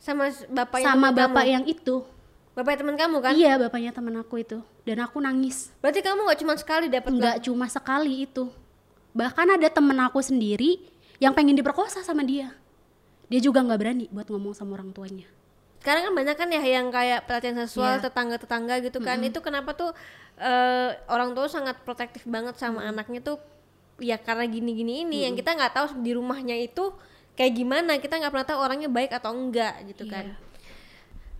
[0.00, 1.52] Sama sama teman bapak kamu.
[1.52, 1.96] yang itu.
[2.56, 3.32] Bapaknya teman kamu kan?
[3.36, 4.58] iya bapaknya teman aku itu.
[4.88, 5.70] Dan aku nangis.
[5.84, 8.48] Berarti kamu nggak cuma sekali dapat nggak cuma sekali itu.
[9.12, 10.80] Bahkan ada temen aku sendiri
[11.20, 12.56] yang pengen diperkosa sama dia.
[13.28, 15.39] Dia juga nggak berani buat ngomong sama orang tuanya
[15.80, 18.04] sekarang kan banyak kan ya yang kayak pelatihan seksual Iya.
[18.04, 19.16] tetangga-tetangga gitu kan.
[19.20, 19.90] Itu kenapa tuh
[20.36, 23.36] eh, orang tua sangat protektif banget sama anaknya tuh
[23.96, 25.24] ya karena gini-gini ini.
[25.24, 26.92] Yang kita nggak tahu di rumahnya itu
[27.32, 27.96] kayak gimana.
[27.96, 30.36] Kita nggak pernah tahu orangnya baik atau enggak gitu kan.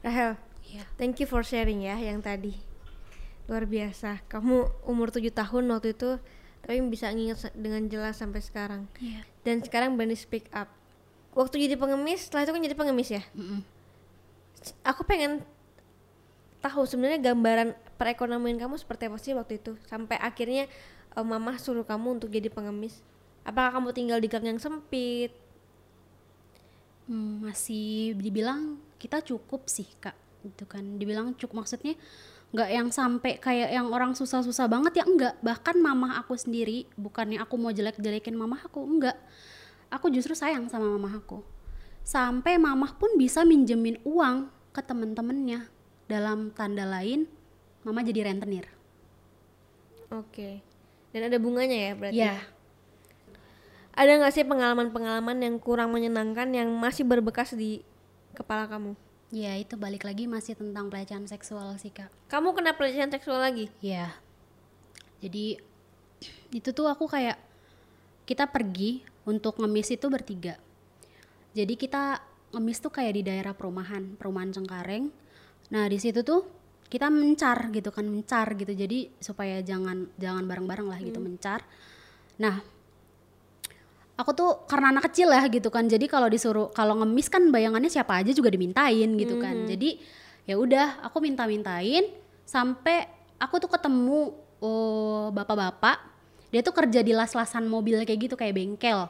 [0.00, 0.86] Rahel Iya.
[0.96, 2.56] thank you for sharing ya yang tadi.
[3.44, 4.22] Luar biasa.
[4.24, 6.16] Kamu umur 7 tahun waktu itu
[6.60, 8.84] tapi bisa nginget dengan jelas sampai sekarang.
[8.96, 9.24] Iya.
[9.40, 10.68] dan sekarang berani speak up.
[11.32, 13.22] Waktu jadi pengemis setelah itu kan jadi pengemis ya?
[13.32, 13.64] Mm-mm.
[14.84, 15.40] Aku pengen
[16.60, 19.76] tahu sebenarnya gambaran perekonomian kamu seperti apa sih waktu itu?
[19.88, 20.68] Sampai akhirnya
[21.16, 23.00] eh, mama suruh kamu untuk jadi pengemis.
[23.44, 25.32] Apakah kamu tinggal di gang yang sempit?
[27.08, 30.84] Hmm, masih dibilang kita cukup sih kak gitu kan.
[31.00, 31.96] Dibilang cukup maksudnya
[32.50, 37.38] nggak yang sampai kayak yang orang susah-susah banget ya enggak bahkan mama aku sendiri bukannya
[37.38, 39.14] aku mau jelek-jelekin mama aku enggak
[39.86, 41.46] aku justru sayang sama mama aku
[42.06, 45.68] sampai mama pun bisa minjemin uang ke temen-temennya.
[46.10, 47.30] Dalam tanda lain
[47.86, 48.66] mama jadi rentenir.
[50.10, 50.64] Oke.
[51.14, 52.18] Dan ada bunganya ya berarti?
[52.18, 52.34] Ya
[54.00, 57.82] ada nggak sih pengalaman-pengalaman yang kurang menyenangkan yang masih berbekas di
[58.32, 58.94] kepala kamu?
[59.28, 62.10] Ya itu balik lagi masih tentang pelecehan seksual sih kak.
[62.32, 63.68] Kamu kena pelecehan seksual lagi?
[63.84, 64.16] Ya.
[65.20, 65.60] Jadi
[66.48, 67.38] itu tuh aku kayak
[68.26, 70.56] kita pergi untuk ngemis itu bertiga.
[71.54, 72.18] Jadi kita
[72.54, 75.10] ngemis tuh kayak di daerah perumahan, perumahan Cengkareng.
[75.70, 76.46] Nah, di situ tuh
[76.90, 78.70] kita mencar gitu kan, mencar gitu.
[78.74, 81.62] Jadi supaya jangan jangan bareng-bareng lah gitu mencar.
[82.42, 82.58] Nah,
[84.20, 87.88] aku tuh karena anak kecil ya gitu kan jadi kalau disuruh kalau ngemis kan bayangannya
[87.88, 89.96] siapa aja juga dimintain gitu kan jadi
[90.44, 92.04] ya udah aku minta-mintain
[92.44, 93.08] sampai
[93.40, 96.04] aku tuh ketemu oh, bapak-bapak
[96.52, 99.08] dia tuh kerja di las-lasan mobil kayak gitu kayak bengkel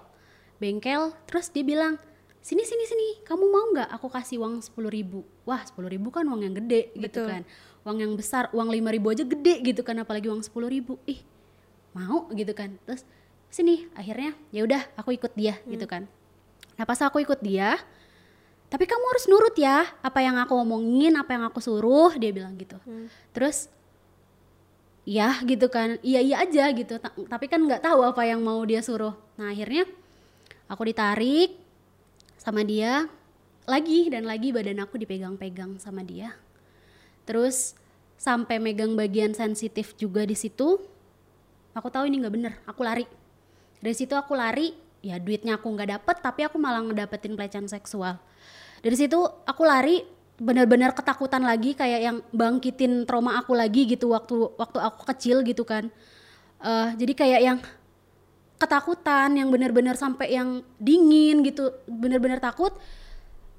[0.63, 1.99] bengkel terus dia bilang
[2.41, 3.09] sini sini sini.
[3.25, 5.23] Kamu mau nggak aku kasih uang sepuluh ribu?
[5.45, 7.29] Wah sepuluh ribu kan uang yang gede gitu Betul.
[7.29, 7.43] kan.
[7.85, 10.97] Uang yang besar uang lima ribu aja gede gitu kan apalagi uang sepuluh ribu.
[11.05, 11.21] Ih
[11.93, 12.77] mau gitu kan.
[12.89, 13.05] Terus
[13.51, 16.09] sini akhirnya ya udah aku ikut dia gitu kan.
[16.77, 17.77] Nah pas aku ikut dia
[18.71, 22.55] tapi kamu harus nurut ya apa yang aku omongin apa yang aku suruh dia bilang
[22.55, 22.79] gitu.
[23.35, 23.67] Terus
[25.03, 25.99] ya gitu kan.
[26.01, 26.97] Iya iya aja gitu.
[27.03, 29.19] Ta- tapi kan nggak tahu apa yang mau dia suruh.
[29.35, 29.91] Nah akhirnya
[30.71, 31.59] aku ditarik
[32.41, 33.05] sama dia
[33.69, 36.33] lagi dan lagi badan aku dipegang-pegang sama dia.
[37.29, 37.77] Terus
[38.17, 40.81] sampai megang bagian sensitif juga di situ
[41.77, 43.05] aku tahu ini nggak bener aku lari.
[43.85, 44.73] Dari situ aku lari
[45.05, 48.17] ya duitnya aku nggak dapet tapi aku malah ngedapetin pelecehan seksual.
[48.81, 50.01] Dari situ aku lari
[50.41, 55.69] benar-benar ketakutan lagi kayak yang bangkitin trauma aku lagi gitu waktu waktu aku kecil gitu
[55.69, 55.93] kan.
[56.61, 57.59] Eh, jadi kayak yang
[58.61, 62.77] ketakutan yang benar-benar sampai yang dingin gitu benar-benar takut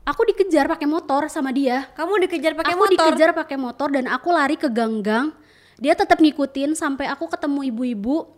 [0.06, 1.90] aku dikejar pakai motor sama dia.
[1.94, 2.94] Kamu dikejar pakai aku motor?
[2.94, 5.34] dikejar pakai motor dan aku lari ke gang-gang.
[5.82, 8.30] Dia tetap ngikutin sampai aku ketemu ibu-ibu.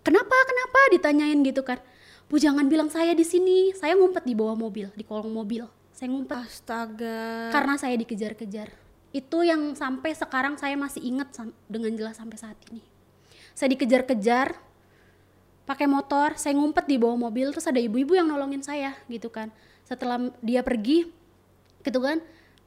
[0.00, 0.80] Kenapa kenapa?
[0.96, 1.82] Ditanyain gitu kan.
[2.26, 3.74] Bu jangan bilang saya di sini.
[3.76, 5.66] Saya ngumpet di bawah mobil di kolong mobil.
[5.92, 6.36] Saya ngumpet.
[6.40, 7.52] Astaga.
[7.52, 8.72] Karena saya dikejar-kejar.
[9.12, 11.32] Itu yang sampai sekarang saya masih ingat
[11.68, 12.84] dengan jelas sampai saat ini.
[13.56, 14.52] Saya dikejar-kejar
[15.66, 19.50] pakai motor saya ngumpet di bawah mobil terus ada ibu-ibu yang nolongin saya gitu kan.
[19.82, 21.10] Setelah dia pergi
[21.82, 22.18] gitu kan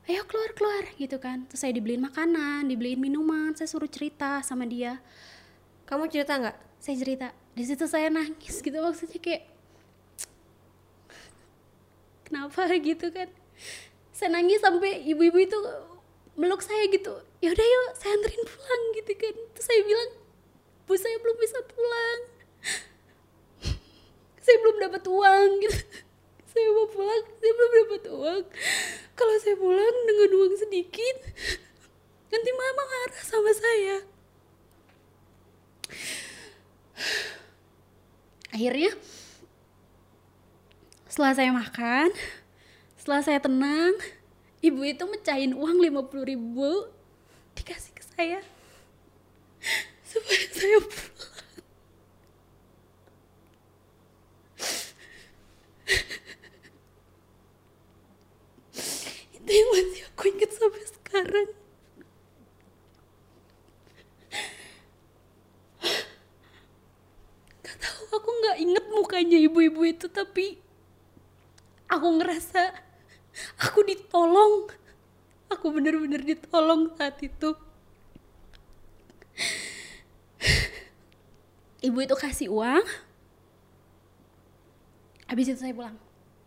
[0.09, 1.45] ayo keluar keluar gitu kan.
[1.45, 4.97] Terus saya dibeliin makanan dibeliin minuman saya suruh cerita sama dia.
[5.85, 6.57] Kamu cerita nggak?
[6.81, 7.27] Saya cerita.
[7.53, 8.77] Di situ saya nangis gitu.
[8.81, 9.45] Maksudnya kayak
[12.25, 12.65] kenapa?
[12.89, 13.29] gitu kan.
[14.09, 15.57] Saya nangis sampai ibu-ibu itu
[16.33, 17.13] meluk saya gitu.
[17.45, 19.35] Ya udah yuk saya anterin pulang gitu kan.
[19.53, 20.09] Terus saya bilang
[20.89, 22.19] bu saya belum bisa pulang
[24.39, 25.79] saya belum dapat uang gitu.
[26.49, 28.43] Saya mau pulang saya belum dapat uang.
[29.13, 31.15] Kalau saya pulang dengan uang sedikit
[32.33, 33.95] nanti mama marah sama saya.
[38.49, 38.97] Akhirnya
[41.05, 42.09] setelah saya makan
[42.97, 43.93] setelah saya tenang
[44.65, 46.89] ibu itu mecahin uang 50 ribu
[47.61, 48.41] dikasih ke saya.
[50.09, 51.28] Supaya saya pulang
[59.49, 61.47] itu yang masih aku ingat sampai sekarang.
[67.65, 70.61] Gak tahu aku nggak inget mukanya ibu-ibu itu tapi
[71.89, 72.77] aku ngerasa
[73.57, 74.69] aku ditolong.
[75.49, 77.57] Aku bener-bener ditolong saat itu.
[81.81, 82.85] Ibu itu kasih uang.
[85.25, 85.97] Habis itu saya pulang.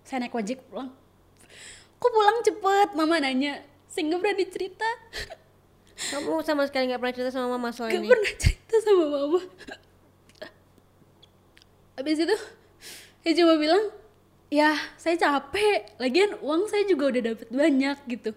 [0.07, 1.01] Saya naik ojek pulang
[2.03, 2.88] kok pulang cepet?
[2.98, 3.62] Mama nanya.
[3.86, 4.88] Sehingga berani cerita
[6.11, 8.11] Kamu sama sekali nggak pernah cerita sama mama soal gak ini.
[8.11, 9.40] pernah cerita sama mama.
[11.94, 12.36] Habis itu
[13.22, 13.84] saya cuma bilang
[14.50, 15.94] ya saya capek.
[16.03, 18.34] Lagian uang saya juga udah dapet banyak gitu.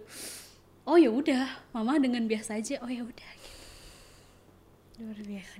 [0.86, 1.58] Oh ya udah.
[1.74, 2.78] Mama dengan biasa aja.
[2.86, 3.30] Oh ya udah.
[3.34, 3.58] Gitu.
[5.02, 5.58] Luar biasa.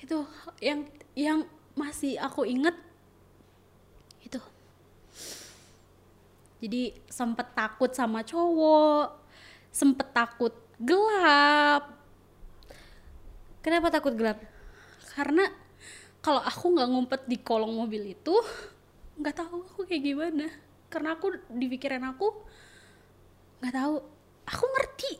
[0.00, 0.26] itu
[0.58, 1.38] yang yang
[1.78, 2.74] masih aku inget
[4.26, 4.42] itu
[6.60, 9.20] jadi sempet takut sama cowok
[9.70, 11.96] sempet takut gelap.
[13.60, 14.40] Kenapa takut gelap?
[15.10, 15.42] karena
[16.22, 18.32] kalau aku nggak ngumpet di kolong mobil itu
[19.18, 20.46] nggak tahu aku kayak gimana.
[20.90, 22.28] Karena aku di pikiran aku
[23.60, 23.94] nggak tahu.
[24.50, 25.12] Aku ngerti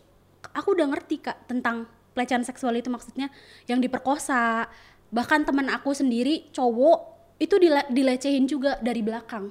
[0.50, 1.86] aku udah ngerti kak tentang
[2.16, 3.28] pelecehan seksual itu maksudnya.
[3.68, 4.66] Yang diperkosa.
[5.10, 6.98] Bahkan teman aku sendiri cowok
[7.42, 9.50] itu dile- dilecehin juga dari belakang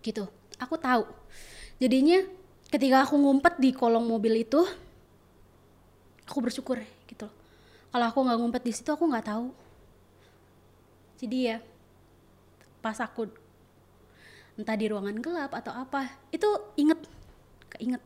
[0.00, 0.28] gitu.
[0.60, 1.08] Aku tahu.
[1.80, 2.20] Jadinya
[2.68, 4.60] ketika aku ngumpet di kolong mobil itu
[6.28, 6.78] aku bersyukur
[7.08, 7.26] gitu.
[7.26, 7.32] Loh
[7.90, 9.50] kalau aku nggak ngumpet di situ aku nggak tahu.
[11.18, 11.58] Jadi ya
[12.80, 13.28] pas aku
[14.56, 16.46] entah di ruangan gelap atau apa itu
[16.78, 17.00] inget
[17.76, 18.02] keinget.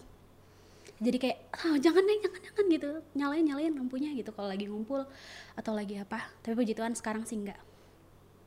[1.03, 2.88] Jadi kayak oh, jangan deh jangan jangan gitu.
[3.18, 5.05] Nyalain nyalain lampunya gitu kalau lagi ngumpul
[5.59, 6.22] atau lagi apa.
[6.40, 7.59] Tapi puji Tuhan sekarang sih enggak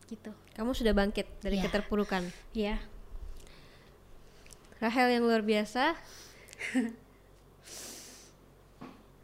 [0.07, 0.31] gitu.
[0.55, 1.67] Kamu sudah bangkit dari Iya.
[1.69, 2.23] keterpurukan.
[2.55, 2.79] ya
[4.77, 5.97] Rahel yang luar biasa.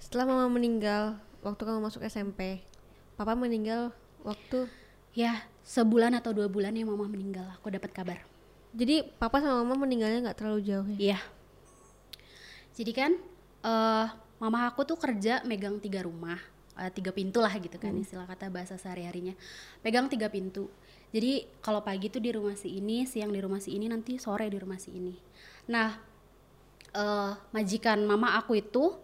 [0.03, 2.61] Setelah mama meninggal waktu kamu masuk SMP,
[3.17, 3.93] papa meninggal
[4.25, 4.65] waktu
[5.13, 8.19] ya sebulan atau dua bulan ya mama meninggal aku dapat kabar
[8.73, 10.97] jadi papa sama mama meninggalnya nggak terlalu jauh ya.
[10.97, 11.19] Iya.
[12.73, 13.11] Jadi kan
[13.63, 14.07] eh
[14.41, 16.41] mama aku tuh kerja megang tiga rumah,
[16.81, 19.37] eh, tiga pintu lah gitu kan istilah kata bahasa sehari-harinya.
[19.85, 20.73] Pegang tiga pintu.
[21.13, 24.49] Jadi kalau pagi tuh di rumah si ini, siang di rumah si ini, nanti sore
[24.49, 25.13] di rumah si ini.
[25.69, 25.93] Nah,
[26.93, 28.97] eh majikan mama aku itu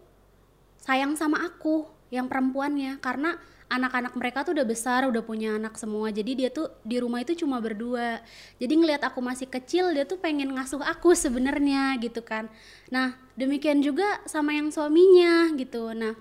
[0.82, 3.38] sayang sama aku yang perempuannya karena
[3.70, 6.10] anak-anak mereka tuh udah besar, udah punya anak semua.
[6.10, 8.18] Jadi dia tuh di rumah itu cuma berdua.
[8.58, 12.50] Jadi ngelihat aku masih kecil, dia tuh pengen ngasuh aku sebenarnya gitu kan.
[12.90, 15.94] Nah, demikian juga sama yang suaminya gitu.
[15.94, 16.18] Nah,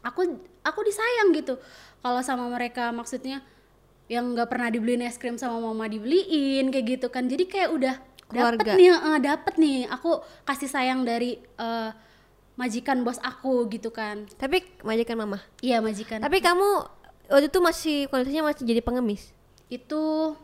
[0.00, 1.60] aku aku disayang gitu.
[2.00, 3.44] Kalau sama mereka maksudnya
[4.10, 7.24] yang nggak pernah dibeliin es krim sama mama dibeliin kayak gitu kan.
[7.24, 7.94] Jadi kayak udah
[8.26, 8.72] dapet Keluarga.
[8.74, 9.78] nih, eh, dapet nih.
[9.88, 10.10] Aku
[10.42, 11.90] kasih sayang dari eh,
[12.54, 14.26] majikan bos aku gitu kan.
[14.34, 15.38] Tapi majikan mama.
[15.58, 16.18] Iya majikan.
[16.18, 16.68] Tapi kamu
[17.26, 19.30] waktu itu masih kondisinya masih jadi pengemis.
[19.70, 20.34] itu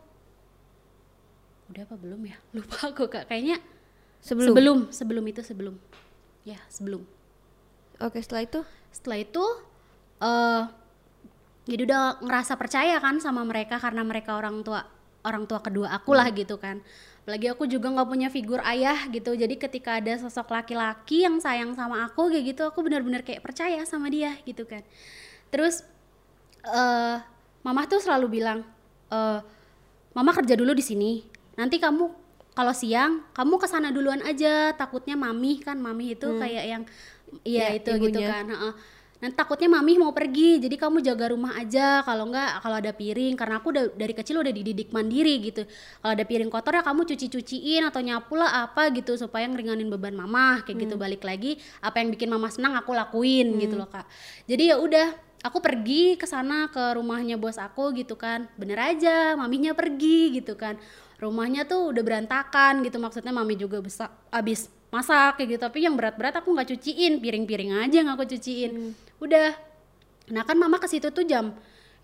[1.66, 3.58] udah apa belum ya lupa aku kak kayaknya
[4.22, 4.54] Sebelum.
[4.54, 5.74] sebelum sebelum itu sebelum
[6.42, 7.02] ya sebelum
[7.96, 8.60] Oke, setelah itu
[8.92, 9.42] setelah itu
[10.20, 10.62] eh
[11.66, 14.86] jadi udah ngerasa percaya kan sama mereka karena mereka orang tua
[15.26, 16.78] orang tua kedua aku lah gitu kan.
[17.26, 19.34] Apalagi aku juga nggak punya figur ayah gitu.
[19.34, 23.82] Jadi ketika ada sosok laki-laki yang sayang sama aku kayak gitu aku benar-benar kayak percaya
[23.82, 24.86] sama dia gitu kan.
[25.50, 25.82] Terus
[26.62, 27.18] eh
[27.66, 28.62] mama tuh selalu bilang
[29.10, 29.40] eh
[30.14, 31.26] mama kerja dulu di sini.
[31.58, 32.06] Nanti kamu
[32.54, 34.70] kalau siang kamu ke sana duluan aja.
[34.78, 36.82] Takutnya mami kan mami itu kayak yang
[37.42, 38.30] iya Ya, itu gitu ibunya.
[38.30, 38.72] kan heeh.
[39.16, 42.04] Nanti takutnya mami mau pergi, jadi kamu jaga rumah aja.
[42.04, 45.64] Kalau enggak, kalau ada piring, karena aku udah dari kecil udah dididik mandiri gitu.
[46.04, 50.12] Kalau ada piring kotor ya kamu cuci-cuciin atau nyapu lah apa gitu supaya ngeringanin beban
[50.12, 51.00] mama kayak gitu.
[51.00, 54.04] Balik lagi, apa yang bikin mama senang aku lakuin gitu loh kak.
[54.44, 58.52] Jadi ya udah, aku pergi ke sana ke rumahnya bos aku gitu kan.
[58.60, 60.76] Bener aja, maminya pergi gitu kan.
[61.16, 65.98] Rumahnya tuh udah berantakan gitu maksudnya mami juga besar abis masak kayak gitu tapi yang
[65.98, 69.56] berat-berat aku nggak cuciin piring-piring aja yang aku cuciin udah.
[70.32, 71.54] Nah kan mama ke situ tuh jam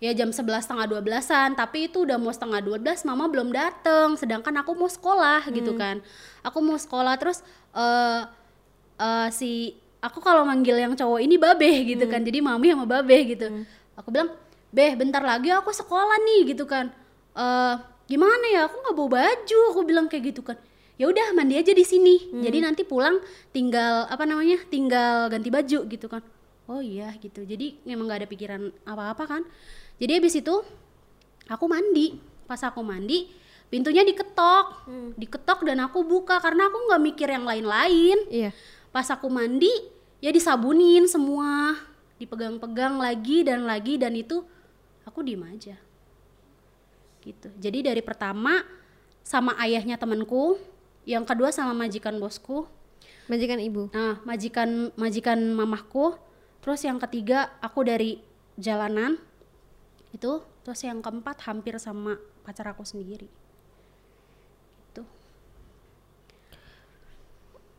[0.03, 4.51] ya jam 11 setengah 12an tapi itu udah mau setengah 12 mama belum dateng sedangkan
[4.59, 6.03] aku mau sekolah gitu kan.
[6.43, 7.39] Aku mau sekolah terus
[7.71, 8.21] eh
[8.99, 12.19] eh, si aku kalau manggil yang cowok ini babe gitu kan.
[12.19, 13.47] Jadi mami sama babe gitu.
[13.95, 14.35] Aku bilang
[14.73, 16.91] beh bentar lagi aku sekolah nih gitu kan.
[17.37, 17.75] Eh
[18.11, 18.61] gimana ya?
[18.67, 20.59] Aku nggak bawa baju aku bilang kayak gitu kan.
[20.99, 22.27] Ya udah mandi aja di sini.
[22.43, 23.23] Jadi nanti pulang
[23.55, 26.23] tinggal apa namanya tinggal ganti baju gitu kan
[26.67, 27.43] oh iya gitu.
[27.43, 29.41] Jadi memang nggak ada pikiran apa-apa kan?
[29.99, 30.55] Jadi habis itu
[31.47, 32.19] aku mandi.
[32.47, 33.27] Pas aku mandi
[33.73, 34.85] pintunya diketok.
[35.17, 38.19] Diketok dan aku buka karena aku nggak mikir yang lain-lain.
[38.29, 38.51] Iya.
[38.93, 39.73] pas aku mandi
[40.21, 41.73] ya disabunin semua.
[42.21, 44.45] Dipegang-pegang lagi dan lagi dan itu
[45.01, 45.75] aku diem aja.
[47.25, 47.49] Gitu.
[47.57, 48.61] Jadi dari pertama
[49.25, 50.61] sama ayahnya temanku.
[51.03, 52.69] Yang kedua sama majikan bosku.
[53.23, 53.87] Majikan ibu.
[53.95, 56.19] nah majikan majikan mamahku
[56.63, 58.23] terus yang ketiga aku dari
[58.55, 59.19] jalanan
[60.15, 62.15] itu terus yang keempat hampir sama
[62.47, 63.27] pacar aku sendiri
[64.91, 65.03] itu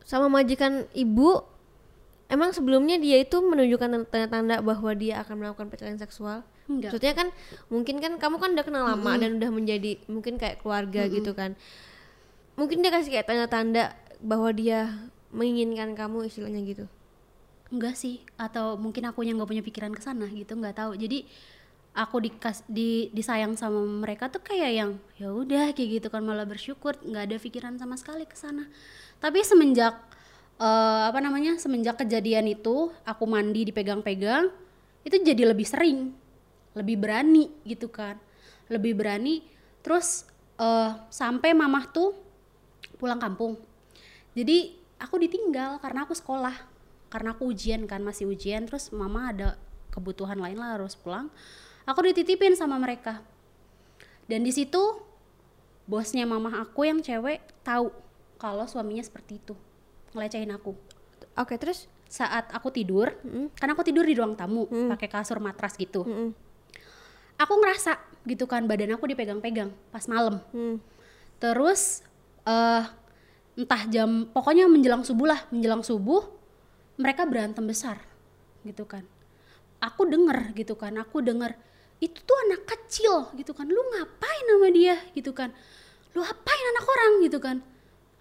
[0.05, 1.41] Sama majikan ibu
[2.29, 6.45] emang sebelumnya dia itu menunjukkan tanda-tanda bahwa dia akan melakukan pelecehan seksual?
[6.65, 7.27] enggak Maksudnya kan
[7.69, 11.57] mungkin kan kamu kan udah kenal lama dan udah menjadi mungkin kayak keluarga gitu kan.
[12.53, 16.85] Mungkin dia kasih kayak tanda-tanda bahwa dia menginginkan kamu istilahnya gitu.
[17.75, 20.95] Enggak sih atau mungkin aku yang nggak punya pikiran ke sana gitu nggak tahu.
[20.95, 21.27] Jadi
[21.95, 26.43] aku dikas di disayang sama mereka tuh kayak yang ya udah kayak gitu kan malah
[26.43, 28.67] bersyukur nggak ada pikiran sama sekali ke sana.
[29.23, 29.95] Tapi semenjak
[30.59, 34.51] eh, apa namanya semenjak kejadian itu aku mandi dipegang-pegang
[35.07, 36.11] itu jadi lebih sering
[36.75, 38.19] lebih berani gitu kan.
[38.67, 39.43] Lebih berani
[39.79, 40.27] terus
[40.59, 42.11] eh, sampai mamah tuh
[42.99, 43.55] pulang kampung.
[44.35, 46.74] Jadi aku ditinggal karena aku sekolah
[47.15, 49.55] karena aku ujian kan masih ujian terus mama ada
[49.87, 51.31] kebutuhan lain lah harus pulang.
[51.87, 53.23] Aku dititipin sama mereka.
[54.27, 54.99] Dan di situ
[55.87, 57.87] bosnya mama aku yang cewek tahu
[58.35, 59.55] kalau suaminya seperti itu
[60.11, 60.75] ngelecehin aku.
[61.39, 61.87] Oke, terus?
[62.11, 63.15] Saat aku tidur
[63.55, 66.03] karena aku tidur di ruang tamu pakai kasur matras gitu.
[66.03, 66.35] Mm-mm.
[67.39, 67.95] aku ngerasa
[68.27, 70.43] gitu kan badan aku dipegang-pegang pas malam.
[70.51, 70.83] Hmm.
[71.39, 72.03] terus
[72.47, 72.83] eh
[73.55, 76.34] entah jam pokoknya menjelang subuh lah menjelang subuh
[76.95, 77.99] mereka berantem besar
[78.63, 79.03] gitu kan.
[79.83, 80.95] Aku denger gitu kan.
[80.97, 81.53] Aku denger
[81.99, 83.67] itu tuh anak kecil gitu kan.
[83.67, 84.97] Lu ngapain sama dia?
[85.13, 85.51] gitu kan.
[86.15, 87.11] Lu apain anak orang?
[87.23, 87.57] gitu kan.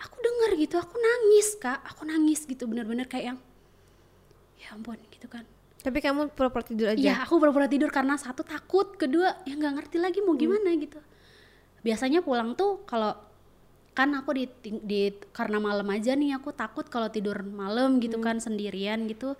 [0.03, 0.77] Aku denger gitu.
[0.79, 1.81] Aku nangis kak.
[1.95, 2.67] Aku nangis gitu.
[2.67, 3.39] Bener-bener kayak yang
[4.61, 5.47] ya ampun gitu kan.
[5.85, 6.97] Tapi kamu pura-pura tidur aja.
[6.97, 10.97] Iya, aku pura-pura tidur karena satu takut, kedua ya nggak ngerti lagi mau gimana gitu.
[11.85, 13.13] Biasanya pulang tuh kalau
[13.95, 14.45] kan aku di,
[14.83, 19.39] di karena malam aja nih aku takut kalau tidur malam gitu kan sendirian gitu.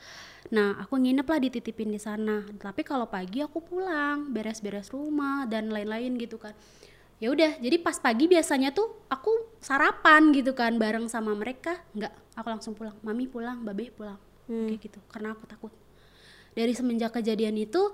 [0.55, 2.47] Nah, aku nginep lah dititipin di sana.
[2.57, 6.55] Tapi kalau pagi aku pulang, beres-beres rumah dan lain-lain gitu kan.
[7.19, 11.83] Ya udah, jadi pas pagi biasanya tuh aku sarapan gitu kan bareng sama mereka.
[11.93, 12.95] Nggak, aku langsung pulang.
[13.03, 14.19] Mami pulang, babe pulang.
[14.47, 15.73] Kayak gitu, karena aku takut
[16.55, 17.91] dari semenjak kejadian itu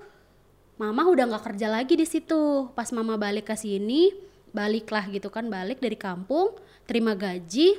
[0.77, 4.13] mama udah nggak kerja lagi di situ pas mama balik ke sini
[4.51, 7.79] baliklah gitu kan balik dari kampung terima gaji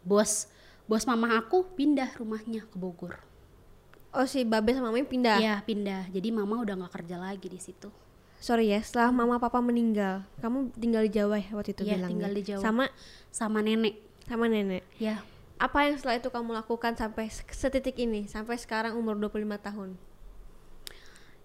[0.00, 0.46] bos
[0.84, 3.18] bos mama aku pindah rumahnya ke Bogor
[4.12, 5.40] Oh, si Babe sama Mami pindah.
[5.40, 7.88] ya pindah jadi mama udah nggak kerja lagi di situ
[8.36, 12.10] Sorry ya, setelah mama papa meninggal, kamu tinggal di Jawa ya waktu itu Iya, bilangnya?
[12.10, 12.58] tinggal di Jawa.
[12.60, 12.84] Sama
[13.30, 14.82] sama nenek sama nenek.
[14.98, 15.22] ya
[15.56, 19.30] Apa yang setelah itu kamu lakukan sampai se- setitik ini, sampai sekarang umur 25
[19.62, 19.94] tahun?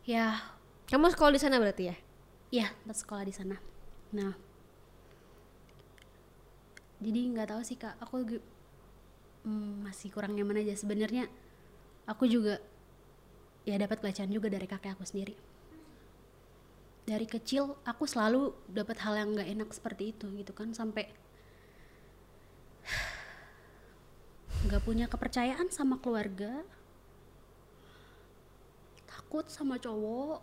[0.04, 0.42] ya
[0.88, 1.96] Kamu sekolah di sana berarti ya?
[2.50, 3.56] ya tempat sekolah di sana
[4.12, 4.34] nah.
[6.98, 7.96] Jadi nggak tahu sih kak.
[8.02, 8.26] Aku
[9.46, 10.74] hmm, masih kurang nyaman aja.
[10.74, 11.30] Sebenarnya
[12.10, 12.58] aku juga
[13.68, 15.36] ya dapat pelecehan juga dari kakek aku sendiri.
[17.08, 20.74] Dari kecil aku selalu dapat hal yang nggak enak seperti itu gitu kan.
[20.74, 21.08] Sampai
[24.66, 26.66] nggak punya kepercayaan sama keluarga.
[29.06, 30.42] Takut sama cowok.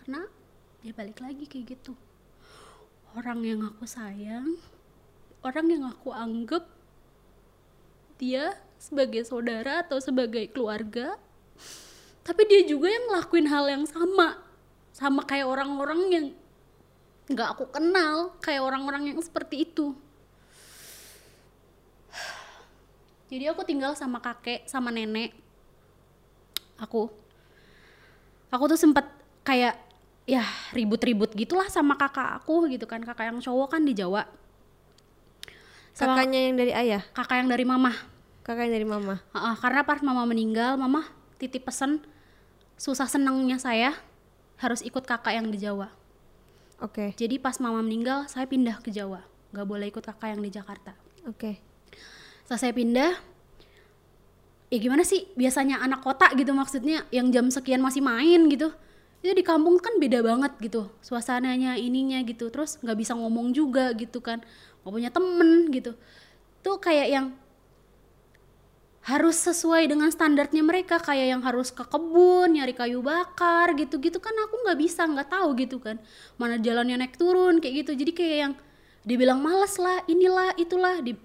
[0.00, 0.39] Karena
[0.80, 1.92] ya balik lagi kayak gitu.
[3.12, 4.56] Orang yang aku sayang
[5.40, 6.68] orang yang aku anggap
[8.20, 11.16] dia sebagai saudara atau sebagai keluarga
[12.20, 14.36] tapi dia juga yang ngelakuin hal yang sama.
[14.92, 16.26] Sama kayak orang-orang yang
[17.30, 19.96] nggak aku kenal kayak orang-orang yang seperti itu.
[23.30, 25.32] Jadi aku tinggal sama kakek sama nenek.
[26.76, 27.08] Aku
[28.52, 29.06] aku tuh sempet
[29.46, 29.89] kayak
[30.28, 30.44] ya
[30.76, 34.28] ribut-ribut gitulah sama kakak aku gitu kan kakak yang cowok kan di Jawa
[35.90, 37.92] sama Kakaknya yang dari ayah, kakak yang dari mama
[38.50, 39.22] kakak yang dari mama.
[39.30, 41.06] Heeh, karena pas mama meninggal mama
[41.38, 42.02] titip pesan
[42.74, 43.94] susah senangnya saya
[44.58, 45.92] harus ikut kakak yang di Jawa.
[46.80, 47.12] Oke.
[47.14, 50.96] Jadi pas mama meninggal saya pindah ke Jawa, nggak boleh ikut kakak yang di Jakarta.
[51.28, 51.60] Oke.
[52.42, 53.12] Setelah saya pindah,
[54.72, 58.72] ya gimana sih biasanya anak kota gitu maksudnya yang jam sekian masih main gitu.
[59.20, 62.48] Itu di kampung kan beda banget gitu, suasananya ininya gitu.
[62.48, 64.40] Terus nggak bisa ngomong juga gitu kan,
[64.82, 65.92] nggak punya temen gitu.
[66.64, 67.26] Tuh kayak yang
[69.00, 74.32] harus sesuai dengan standarnya mereka kayak yang harus ke kebun nyari kayu bakar gitu-gitu kan
[74.44, 75.96] aku nggak bisa nggak tahu gitu kan
[76.36, 78.52] mana jalannya naik turun kayak gitu jadi kayak yang
[79.00, 81.16] dibilang males lah inilah itulah di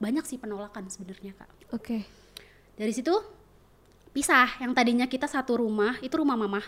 [0.00, 2.08] banyak sih penolakan sebenarnya kak Oke.
[2.80, 3.12] dari situ
[4.16, 6.64] pisah yang tadinya kita satu rumah itu rumah mama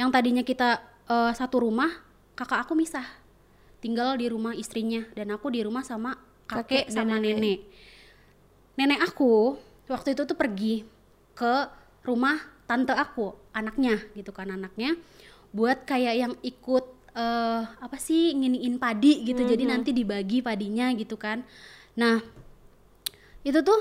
[0.00, 0.80] yang tadinya kita
[1.12, 1.92] eh, satu rumah
[2.32, 3.04] kakak aku misah.
[3.84, 6.16] Tinggal di rumah istrinya dan aku di rumah sama
[6.48, 7.36] kakek, Kakek sama nenek.
[7.36, 7.60] nenek.
[8.80, 9.60] Nenek aku
[9.92, 10.88] waktu itu tuh pergi
[11.36, 11.68] ke
[12.00, 14.96] rumah tante aku anaknya gitu kan anaknya
[15.52, 19.44] buat kayak yang ikut eh apa sih nginiin padi gitu.
[19.44, 21.44] Jadi nanti dibagi padinya gitu kan.
[22.00, 22.24] Nah
[23.44, 23.80] itu tuh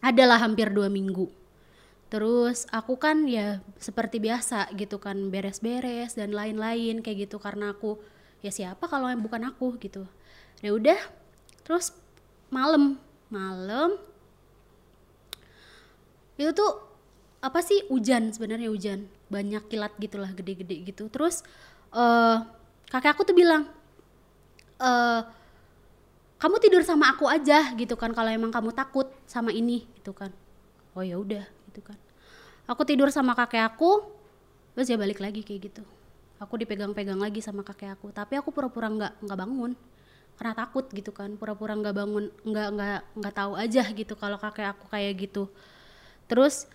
[0.00, 1.37] adalah hampir dua minggu
[2.08, 8.00] terus aku kan ya seperti biasa gitu kan beres-beres dan lain-lain kayak gitu karena aku
[8.40, 9.76] ya siapa kalau yang bukan aku?
[9.76, 10.08] gitu.
[10.64, 10.98] Ya udah
[11.62, 11.92] terus
[12.48, 12.96] malam
[13.28, 14.00] malam
[16.40, 16.80] itu tuh
[17.44, 21.12] apa sih hujan sebenarnya hujan banyak kilat gitulah gede-gede gitu.
[21.12, 21.44] Terus
[21.92, 22.36] eh
[22.88, 23.68] kakek aku tuh bilang
[24.80, 25.22] eh
[26.40, 30.32] kamu tidur sama aku aja gitu kan kalau emang kamu takut sama ini gitu kan.
[30.96, 31.98] Oh ya udah gitu kan.
[32.66, 34.02] Aku tidur sama kakek aku
[34.74, 35.82] terus dia balik lagi kayak gitu.
[36.42, 38.10] Aku dipegang-pegang lagi sama kakek aku.
[38.10, 39.72] Tapi aku pura-pura nggak nggak bangun.
[40.38, 44.74] Karena takut gitu kan pura-pura nggak bangun nggak nggak nggak tahu aja gitu kalau kakek
[44.74, 45.46] aku kayak gitu.
[46.26, 46.66] Terus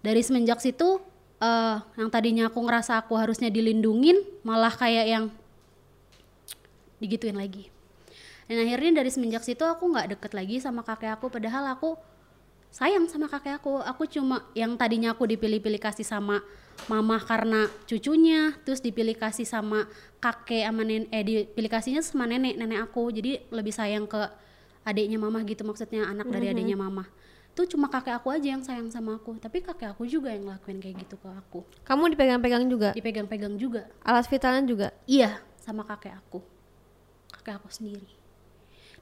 [0.00, 1.02] dari semenjak situ
[1.36, 5.24] eh yang tadinya aku ngerasa aku harusnya dilindungin malah kayak yang
[6.96, 7.68] digituin lagi.
[8.46, 11.98] Dan akhirnya dari semenjak situ aku nggak deket lagi sama kakek aku padahal aku
[12.70, 16.44] sayang sama kakek aku aku cuma yang tadinya aku dipilih-pilih kasih sama
[16.86, 19.88] mama karena cucunya terus dipilih kasih sama
[20.20, 24.20] kakek sama nenek eh dipilih kasihnya sama nenek nenek aku jadi lebih sayang ke
[24.84, 27.08] adiknya mama gitu maksudnya anak dari adiknya mama
[27.56, 30.76] tuh cuma kakek aku aja yang sayang sama aku tapi kakek aku juga yang ngelakuin
[30.76, 32.92] kayak gitu ke aku Kamu dipegang-pegang juga.
[32.92, 34.92] dipegang-pegang juga Alas vitalnya juga.
[35.08, 36.44] Iya, sama kakek aku.
[37.32, 38.06] Kakek aku sendiri.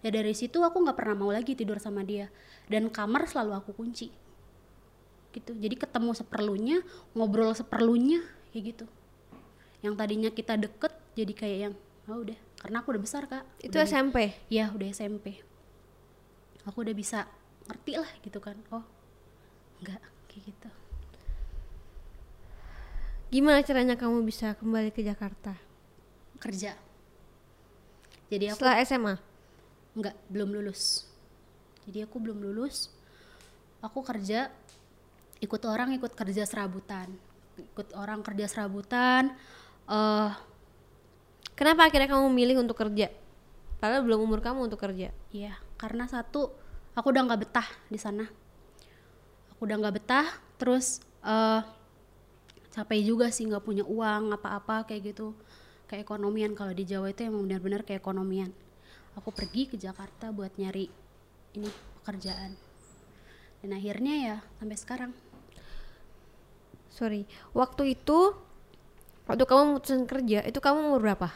[0.06, 2.30] Ya dari situ aku nggak pernah mau lagi tidur sama dia.
[2.66, 4.08] Dan kamar selalu aku kunci.
[5.34, 5.50] Gitu.
[5.52, 6.78] Jadi ketemu seperlunya,
[7.12, 8.22] ngobrol seperlunya,
[8.54, 8.86] kayak gitu.
[9.82, 11.74] Yang tadinya kita deket, jadi kayak yang,
[12.08, 13.44] oh udah, karena aku udah besar kak.
[13.60, 14.32] Itu Udah- SMP.
[14.48, 15.42] Ya udah SMP.
[16.64, 17.28] Aku udah bisa
[17.68, 18.56] ngerti lah gitu kan.
[18.72, 18.84] Oh,
[19.82, 20.00] enggak
[20.30, 20.70] kayak gitu.
[23.28, 25.58] Gimana caranya kamu bisa kembali ke Jakarta?
[26.38, 26.78] Kerja.
[28.30, 29.14] Jadi aku Setelah SMA.
[29.98, 31.10] Enggak, belum lulus.
[31.84, 32.92] Jadi aku belum lulus.
[33.84, 34.48] Aku kerja
[35.40, 37.12] ikut orang ikut kerja serabutan.
[37.54, 39.36] Ikut orang kerja serabutan
[39.84, 40.32] eh
[41.54, 43.14] Kenapa akhirnya kamu memilih untuk kerja?
[43.78, 45.14] Padahal belum umur kamu untuk kerja.
[45.30, 46.50] ya, karena satu
[46.98, 48.26] aku udah nggak betah di sana.
[49.54, 50.26] Aku udah nggak betah,
[50.58, 51.62] terus eh
[52.74, 55.30] capek juga sih nggak punya uang apa-apa kayak gitu.
[55.86, 58.50] Keekonomian kalau di Jawa itu emang benar-benar keekonomian.
[59.14, 60.90] Aku pergi ke Jakarta buat nyari
[61.54, 61.70] ini
[62.02, 62.54] pekerjaan.
[63.64, 65.12] Dan akhirnya ya sampai sekarang
[66.94, 67.26] Sorry.
[67.50, 68.38] Waktu itu
[69.26, 71.28] waktu kamu memutuskan kerja, itu kamu umur berapa?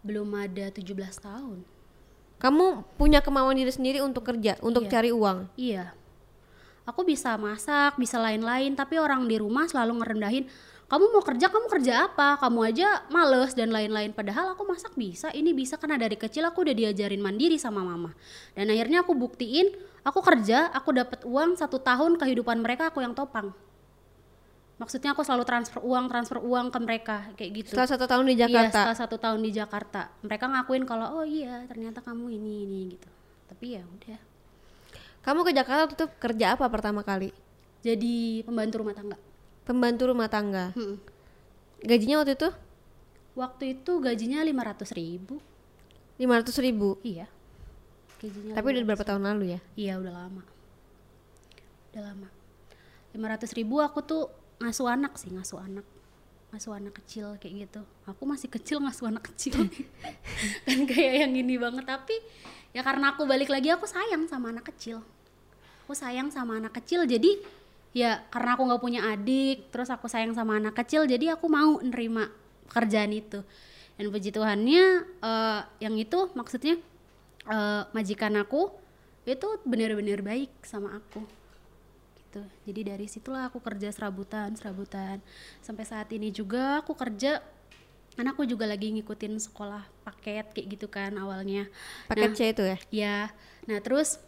[0.00, 1.60] belum ada 17 tahun.
[2.40, 4.92] Kamu punya kemauan diri sendiri untuk kerja, untuk Iya.
[4.96, 5.38] cari uang.
[5.60, 5.92] Iya.
[6.88, 10.48] Aku bisa masak, bisa lain-lain, tapi orang di rumah selalu ngerendahin,
[10.90, 12.34] kamu mau kerja, kamu kerja apa?
[12.42, 14.10] Kamu aja males dan lain-lain.
[14.10, 18.10] Padahal aku masak bisa, ini bisa karena dari kecil aku udah diajarin mandiri sama mama.
[18.58, 19.70] Dan akhirnya aku buktiin,
[20.02, 23.54] aku kerja, aku dapat uang satu tahun kehidupan mereka aku yang topang.
[24.82, 27.70] Maksudnya aku selalu transfer uang, transfer uang ke mereka kayak gitu.
[27.70, 28.74] Setelah satu tahun di Iya, Jakarta.
[28.74, 30.00] setelah satu tahun di Jakarta.
[30.26, 33.06] Mereka ngakuin kalau oh iya ternyata kamu ini ini gitu.
[33.46, 34.18] Tapi ya udah.
[35.22, 37.30] Kamu ke Jakarta itu kerja apa pertama kali?
[37.86, 39.29] Jadi pembantu rumah tangga.
[39.70, 40.74] Pembantu rumah tangga.
[40.74, 40.98] Mm-mm.
[41.86, 42.50] Gajinya waktu itu
[43.38, 45.38] Waktu itu gajinya 500 ribu.
[46.18, 46.98] 500 ribu.
[47.06, 47.30] Iya.
[48.18, 49.60] Gajinya Tapi udah berapa tahun lalu ya?
[49.78, 50.42] Iya udah lama.
[51.94, 52.28] Udah lama.
[53.14, 55.86] 500 ribu aku tuh ngasuh anak sih, ngasuh anak.
[56.50, 57.82] Ngasuh anak kecil kayak gitu.
[58.10, 59.54] Aku masih kecil ngasuh anak kecil.
[60.66, 62.18] kan kayak yang gini banget tapi
[62.74, 65.00] ya karena aku balik lagi aku sayang sama anak kecil.
[65.86, 67.38] Aku sayang sama anak kecil jadi
[67.90, 71.82] ya karena aku nggak punya adik terus aku sayang sama anak kecil jadi aku mau
[71.82, 72.30] nerima
[72.70, 73.42] pekerjaan itu.
[73.98, 74.84] Dan puji Tuhannya
[75.20, 76.78] eh, yang itu maksudnya
[77.50, 78.70] eh, majikan aku
[79.26, 81.20] itu benar-benar baik sama aku.
[82.22, 82.42] Gitu.
[82.70, 85.18] Jadi dari situlah aku kerja serabutan serabutan.
[85.60, 87.42] Sampai saat ini juga aku kerja
[88.14, 91.66] karena aku juga lagi ngikutin sekolah paket kayak gitu kan awalnya.
[92.10, 92.78] Paket Nah, C itu ya?
[92.90, 93.18] Ya,
[93.66, 94.18] nah terus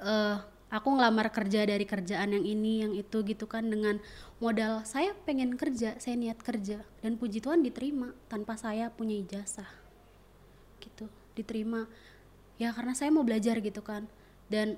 [0.00, 0.38] eh
[0.68, 3.96] aku ngelamar kerja dari kerjaan yang ini, yang itu gitu kan dengan
[4.38, 9.68] modal saya pengen kerja, saya niat kerja dan puji Tuhan diterima tanpa saya punya ijazah,
[10.80, 11.86] gitu diterima
[12.58, 14.10] ya karena saya mau belajar gitu kan
[14.50, 14.74] dan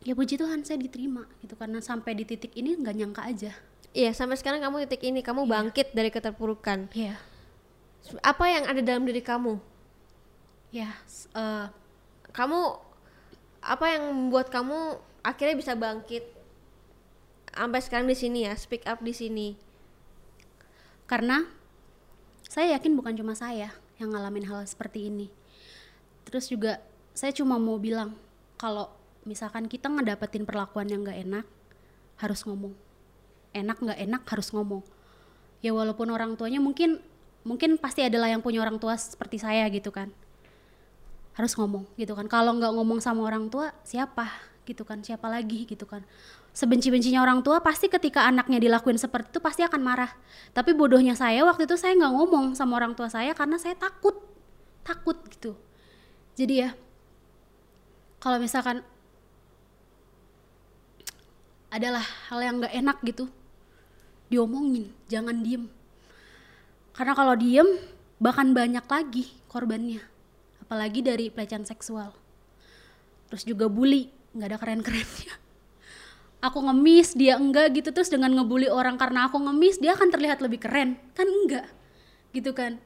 [0.00, 3.52] ya puji Tuhan saya diterima gitu karena sampai di titik ini nggak nyangka aja.
[3.90, 6.86] Iya, sampai sekarang kamu titik ini kamu bangkit dari keterpurukan.
[6.94, 7.18] Iya,
[8.22, 9.58] Apa yang ada dalam diri kamu?
[10.70, 11.66] ya s- eh,
[12.30, 12.78] Kamu
[13.60, 16.24] apa yang membuat kamu akhirnya bisa bangkit.
[17.50, 19.48] Sampai sekarang di sini ya, speak up di sini.
[21.10, 21.42] karena
[22.46, 25.26] saya yakin bukan cuma saya yang ngalamin hal seperti ini.
[26.22, 26.78] Terus juga
[27.18, 28.14] saya cuma mau bilang
[28.54, 28.86] kalau
[29.26, 31.46] misalkan kita ngedapetin perlakuan yang gak enak
[32.20, 32.76] harus ngomong.
[33.50, 34.86] Enak nggak enak harus ngomong.
[35.58, 37.02] Ya walaupun orang tuanya mungkin
[37.42, 40.14] mungkin pasti adalah yang punya orang tua seperti saya gitu kan.
[41.34, 42.30] Harus ngomong gitu kan.
[42.30, 44.30] Kalau nggak ngomong sama orang tua siapa
[44.70, 46.06] gitu kan siapa lagi gitu kan.
[46.54, 50.14] Sebenci-bencinya orang tua pasti ketika anaknya dilakuin seperti itu pasti akan marah.
[50.54, 54.14] Tapi bodohnya saya waktu itu saya nggak ngomong sama orang tua saya karena saya takut
[54.86, 55.58] takut gitu.
[56.38, 56.70] Jadi ya
[58.22, 58.86] kalau misalkan
[61.70, 63.26] adalah hal yang nggak enak gitu
[64.30, 65.66] diomongin jangan diem.
[66.94, 67.66] Karena kalau diem
[68.22, 70.02] bahkan banyak lagi korbannya.
[70.62, 72.14] Apalagi dari pelecehan seksual.
[73.26, 75.34] Terus juga bully nggak ada keren-kerennya.
[76.40, 77.92] Aku ngemis dia enggak gitu.
[77.92, 80.96] Terus dengan ngebully orang karena aku ngemis dia akan terlihat lebih keren.
[81.12, 81.68] Kan enggak
[82.32, 82.80] gitu kan.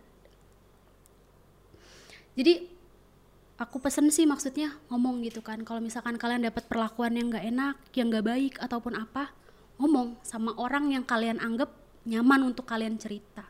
[2.34, 2.66] Jadi
[3.54, 5.62] aku pesen sih maksudnya ngomong gitu kan.
[5.62, 9.30] Kalau misalkan kalian dapat perlakuan yang nggak enak yang nggak baik ataupun apa
[9.78, 11.70] ngomong sama orang yang kalian anggap
[12.02, 13.46] nyaman untuk kalian cerita.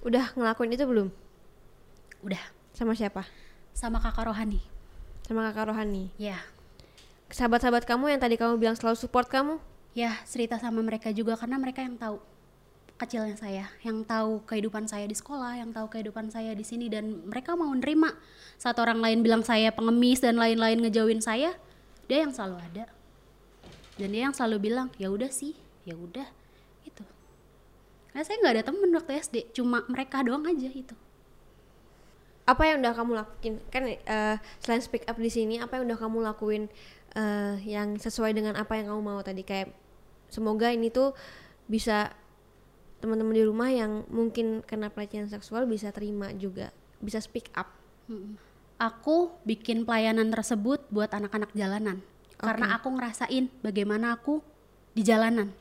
[0.00, 1.08] Udah ngelakuin itu belum?
[2.20, 2.40] udah.
[2.76, 3.24] Sama siapa?
[3.76, 4.60] sama kakak rohani.
[5.24, 6.12] Sama kakak rohani.
[6.20, 6.36] ya
[7.30, 9.58] Sahabat-sahabat kamu yang tadi kamu bilang selalu support kamu?
[9.90, 12.22] ya cerita sama mereka juga karena mereka yang tahu
[13.00, 17.24] kecilnya saya yang tahu kehidupan saya di sekolah yang tahu kehidupan saya di sini dan
[17.26, 18.12] mereka mau nerima.
[18.60, 21.56] Saat orang lain bilang saya pengemis dan lain-lain ngejauhin saya
[22.06, 22.84] dia yang selalu ada.
[23.96, 25.56] Dan dia yang selalu bilang ya udah sih
[25.88, 26.28] ya udah
[26.84, 27.04] itu
[28.12, 30.92] karena saya nggak ada temen waktu SD cuma mereka doang aja itu
[32.48, 33.54] Apa yang udah kamu lakuin?
[33.68, 36.62] Kan eh, selain speak up di sini, apa yang udah kamu lakuin
[37.14, 39.42] eh, yang sesuai dengan apa yang kamu mau tadi?
[39.46, 39.72] Kayak
[40.30, 41.14] semoga ini tuh
[41.70, 42.10] bisa
[43.00, 47.70] teman-teman di rumah yang mungkin kena pelecehan seksual bisa terima juga, bisa speak up.
[48.80, 52.02] Aku bikin pelayanan tersebut buat anak-anak jalanan
[52.40, 54.40] karena aku ngerasain bagaimana aku
[54.96, 55.52] di jalanan.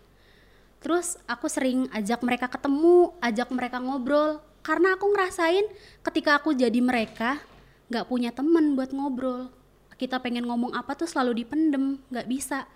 [0.79, 4.39] Terus aku sering ajak mereka ketemu, ajak mereka ngobrol
[4.69, 5.65] karena aku ngerasain
[6.05, 7.41] ketika aku jadi mereka
[7.89, 9.49] nggak punya temen buat ngobrol.
[9.97, 12.69] Kita pengen ngomong apa tuh selalu dipendem, nggak bisa.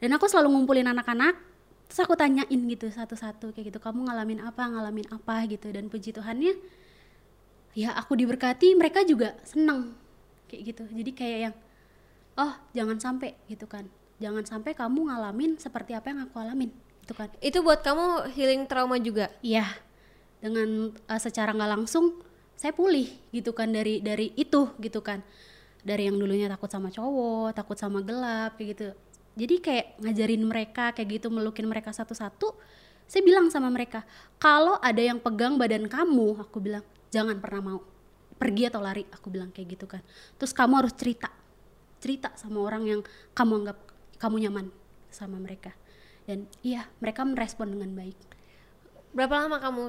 [0.00, 1.36] Dan aku selalu ngumpulin anak-anak,
[1.86, 5.70] terus aku tanyain gitu satu-satu kayak gitu, kamu ngalamin apa, ngalamin apa gitu.
[5.70, 6.58] Dan puji Tuhannya
[7.76, 9.92] ya aku diberkati mereka juga seneng
[10.48, 11.54] kayak gitu jadi kayak yang
[12.40, 13.84] oh jangan sampai gitu kan
[14.16, 16.72] jangan sampai kamu ngalamin seperti apa yang aku alamin
[17.04, 19.28] gitu kan Itu buat kamu healing trauma juga.
[19.44, 19.68] iya
[20.40, 22.20] dengan uh, secara nggak langsung
[22.56, 25.20] saya pulih gitu kan dari dari itu gitu kan.
[25.86, 28.86] Dari yang dulunya takut sama cowok takut sama gelap kayak gitu.
[29.36, 32.56] Jadi kayak ngajarin mereka kayak gitu melukin mereka satu-satu
[33.06, 34.02] saya bilang sama mereka
[34.42, 36.82] kalau ada yang pegang badan kamu aku bilang
[37.12, 37.80] jangan pernah mau.
[38.36, 40.02] Pergi atau lari aku bilang kayak gitu kan.
[40.36, 41.30] Terus kamu harus cerita
[42.02, 43.00] cerita sama orang yang
[43.32, 43.78] kamu anggap
[44.20, 44.66] kamu nyaman
[45.08, 45.72] sama mereka.
[46.26, 48.18] Dan iya mereka merespon dengan baik
[49.16, 49.82] Berapa lama kamu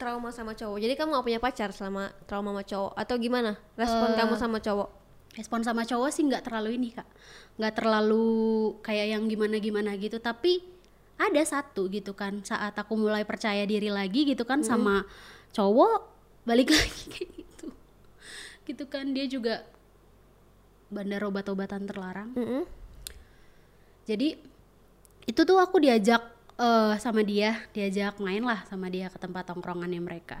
[0.00, 0.80] trauma sama cowok?
[0.80, 3.60] Jadi kamu gak punya pacar selama trauma sama cowok atau gimana?
[3.76, 4.88] Respon Eh, kamu sama cowok?
[5.32, 7.08] respon sama cowok sih nggak terlalu ini kak
[7.56, 8.28] nggak terlalu
[8.84, 10.60] kayak yang gimana gimana gitu tapi
[11.16, 15.08] ada satu gitu kan saat aku mulai percaya diri lagi gitu kan sama
[15.56, 16.04] cowok
[16.44, 17.66] balik lagi kayak gitu
[18.68, 19.64] gitu kan dia juga
[20.92, 22.68] bandar obat-obatan terlarang Mm-mm.
[24.04, 24.36] jadi
[25.24, 26.20] itu tuh aku diajak
[26.62, 30.38] eh, sama dia diajak main lah sama dia ke tempat tongkrongannya mereka.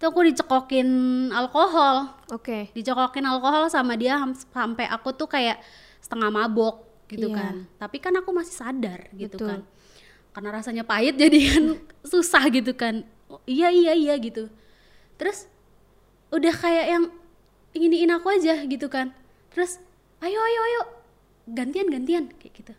[0.00, 0.88] Itu aku dicekokin
[1.30, 2.10] alkohol.
[2.32, 2.72] Oke.
[2.72, 4.16] dicokokin alkohol sama dia
[4.50, 5.60] sampai aku tuh kayak
[6.02, 7.36] setengah mabok gitu Iya.
[7.38, 7.54] kan.
[7.78, 9.48] Tapi kan aku masih sadar gitu Betul.
[9.48, 9.60] kan.
[10.32, 11.64] Karena rasanya pahit jadi kan
[12.02, 13.04] susah gitu kan.
[13.28, 14.48] Oh, iya iya iya gitu.
[15.20, 15.46] Terus
[16.32, 17.04] udah kayak yang
[17.76, 19.12] inginin aku aja gitu kan.
[19.52, 19.76] Terus
[20.18, 20.82] ayo ayo ayo.
[21.46, 22.74] Gantian gantian kayak gitu.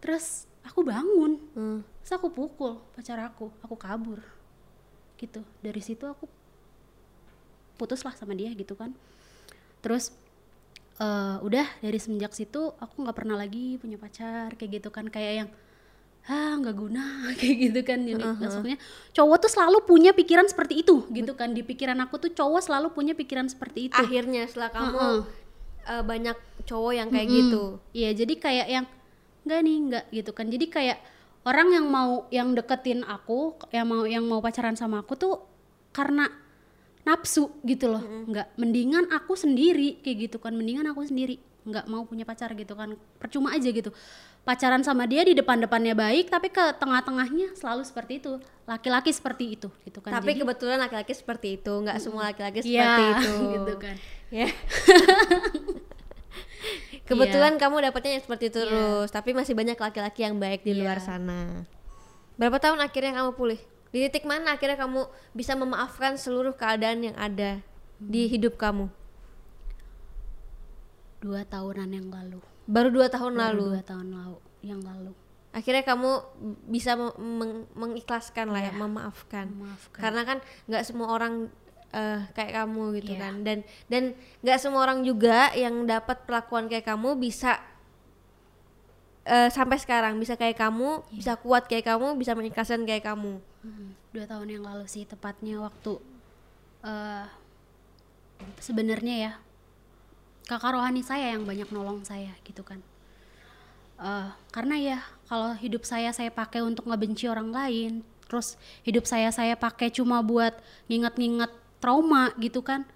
[0.00, 1.32] Terus aku bangun.
[1.54, 1.80] Hmm.
[2.02, 4.18] terus aku pukul pacar aku aku kabur.
[5.18, 5.42] Gitu.
[5.62, 6.26] Dari situ aku
[7.78, 8.94] putus lah sama dia gitu kan.
[9.82, 10.10] Terus
[10.98, 15.06] eh, udah dari semenjak situ aku nggak pernah lagi punya pacar kayak gitu kan.
[15.10, 15.50] Kayak yang
[16.22, 17.02] ah nggak guna
[17.38, 17.98] kayak gitu kan.
[18.06, 18.78] Jadi maksudnya
[19.14, 21.54] cowok tuh selalu punya pikiran seperti itu gitu kan.
[21.54, 23.98] Di pikiran aku tuh cowok selalu punya pikiran seperti itu.
[23.98, 25.20] Akhirnya setelah kamu Heeh.
[25.86, 26.36] eh, banyak
[26.66, 27.38] cowok yang kayak Mm-mm.
[27.42, 27.62] gitu.
[27.90, 28.86] Iya, jadi kayak yang
[29.42, 30.46] enggak nih, enggak gitu kan.
[30.46, 30.98] Jadi kayak
[31.42, 35.34] orang yang mau yang deketin aku, yang mau yang mau pacaran sama aku tuh
[35.90, 36.30] karena
[37.02, 38.02] nafsu gitu loh.
[38.02, 40.54] Enggak, mendingan aku sendiri kayak gitu kan.
[40.54, 42.94] Mendingan aku sendiri, enggak mau punya pacar gitu kan.
[43.18, 43.90] Percuma aja gitu.
[44.42, 48.32] Pacaran sama dia di depan-depannya baik, tapi ke tengah-tengahnya selalu seperti itu.
[48.62, 50.10] Laki-laki seperti itu gitu kan.
[50.12, 53.96] tapi Jadi- kebetulan laki-laki seperti itu nggak semua laki-laki Iya, seperti itu gitu kan.
[54.32, 54.46] ya
[57.04, 58.64] kebetulan kamu dapatnya yang seperti itu Iya.
[58.64, 61.06] terus tapi masih banyak laki-laki yang baik di luar Iya.
[61.08, 61.40] sana
[62.34, 67.16] berapa tahun akhirnya kamu pulih di titik mana akhirnya kamu bisa memaafkan seluruh keadaan yang
[67.16, 67.60] ada
[67.98, 68.88] di hidup kamu
[71.18, 72.42] Dua tahunan yang lalu.
[72.64, 75.12] baru dua tahun Baru lalu Dua tahun lalu yang lalu.
[75.52, 76.10] akhirnya kamu
[76.66, 78.78] bisa meng- mengikhlaskan lah ya Iya.
[78.80, 80.00] memaafkan Memaafkan.
[80.00, 81.52] karena kan nggak semua orang
[81.92, 83.20] eh, kayak kamu gitu Iya.
[83.20, 84.02] kan dan dan
[84.40, 87.60] nggak semua orang juga yang dapat perlakuan kayak kamu bisa
[89.24, 91.14] eh, sampai sekarang bisa kayak kamu Iya.
[91.14, 95.54] bisa kuat kayak kamu bisa mengikhlaskan kayak kamu Mm, dua tahun yang lalu sih tepatnya
[95.56, 95.94] waktu
[96.82, 97.26] eh
[98.58, 99.32] sebenarnya ya
[100.44, 102.82] kakak rohani saya yang banyak nolong saya gitu kan
[103.94, 107.92] Eh, karena ya kalau hidup saya saya pakai untuk ngebenci orang lain
[108.26, 110.58] terus hidup saya saya pakai cuma buat
[110.90, 112.86] nginget-nginget trauma gitu kan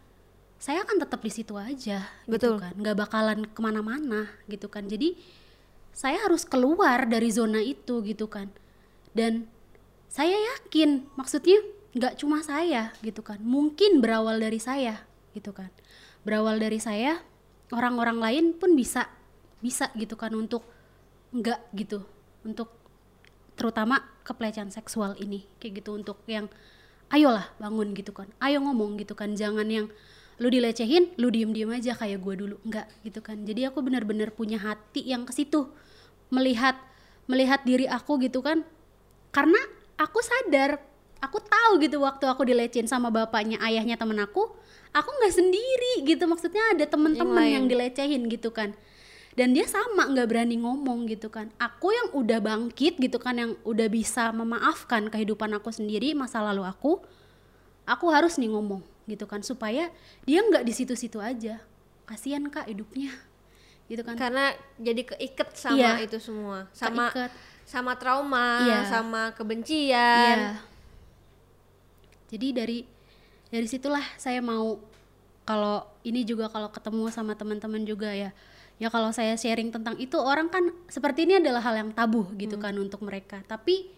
[0.57, 2.57] saya akan tetap di situ aja Betul.
[2.57, 2.75] gitu kan.
[2.81, 4.89] Nggak bakalan ke mana-mana gitu kan.
[4.89, 5.17] Jadi
[5.93, 8.49] saya harus keluar dari zona itu gitu kan.
[9.13, 9.49] Dan
[10.09, 11.61] saya yakin maksudnya
[11.97, 13.41] nggak cuma saya gitu kan.
[13.41, 15.05] Mungkin berawal dari saya
[15.37, 15.69] gitu kan.
[16.25, 17.21] Berawal dari saya
[17.69, 19.09] orang-orang lain pun bisa
[19.61, 20.65] bisa gitu kan untuk
[21.37, 22.01] nggak gitu.
[22.49, 22.73] Untuk
[23.61, 25.45] terutama kepelecehan seksual ini.
[25.61, 26.49] Kayak gitu untuk yang
[27.11, 28.29] ayolah bangun gitu kan.
[28.43, 29.35] Ayo ngomong gitu kan.
[29.35, 29.87] Jangan yang
[30.37, 32.57] lu dilecehin lu diem diem aja kayak gue dulu.
[32.67, 33.43] Nggak gitu kan.
[33.47, 35.71] Jadi aku benar-benar punya hati yang ke situ.
[36.33, 36.77] Melihat
[37.27, 38.67] melihat diri aku gitu kan.
[39.31, 39.59] Karena
[39.99, 40.81] aku sadar
[41.23, 44.53] aku tahu gitu waktu aku dilecehin sama bapaknya ayahnya temen aku
[44.95, 46.25] aku nggak sendiri gitu.
[46.27, 48.75] Maksudnya ada temen-temen yang dilecehin gitu kan
[49.37, 53.53] dan dia sama nggak berani ngomong gitu kan aku yang udah bangkit gitu kan yang
[53.63, 57.05] udah bisa memaafkan kehidupan aku sendiri masa lalu aku
[57.85, 59.93] aku harus nih ngomong gitu kan supaya
[60.25, 61.61] dia nggak di situ-situ aja
[62.09, 63.13] kasihan kak hidupnya
[63.87, 65.93] gitu kan karena jadi keiket sama Iya.
[66.03, 67.31] itu semua sama Keiket.
[67.63, 68.81] sama trauma Iya.
[68.89, 70.53] sama kebencian Iya.
[72.27, 72.79] Jadi dari
[73.47, 74.83] dari situlah saya mau
[75.47, 78.35] kalau ini juga kalau ketemu sama teman-teman juga ya.
[78.77, 82.61] Ya kalau saya sharing tentang itu orang kan seperti ini adalah hal yang tabu gitu
[82.61, 83.41] kan untuk mereka.
[83.49, 83.89] Tapi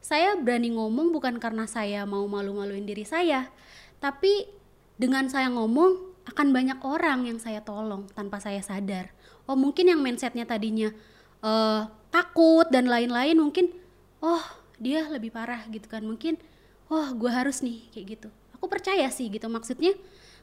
[0.00, 3.52] saya berani ngomong bukan karena saya mau malu-maluin diri saya,
[4.00, 4.48] tapi
[4.96, 9.12] dengan saya ngomong akan banyak orang yang saya tolong tanpa saya sadar.
[9.44, 10.90] Oh mungkin yang mindsetnya tadinya
[11.44, 13.68] eh, takut dan lain-lain mungkin,
[14.24, 14.42] oh
[14.80, 16.40] dia lebih parah gitu kan mungkin,
[16.88, 18.28] oh gue harus nih kayak gitu.
[18.56, 19.92] Aku percaya sih gitu maksudnya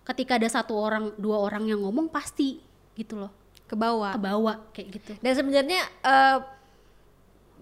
[0.06, 2.62] ketika ada satu orang dua orang yang ngomong pasti
[2.96, 3.32] gitu loh
[3.70, 5.12] ke bawah kebawa kayak gitu.
[5.22, 6.38] dan sebenarnya eh,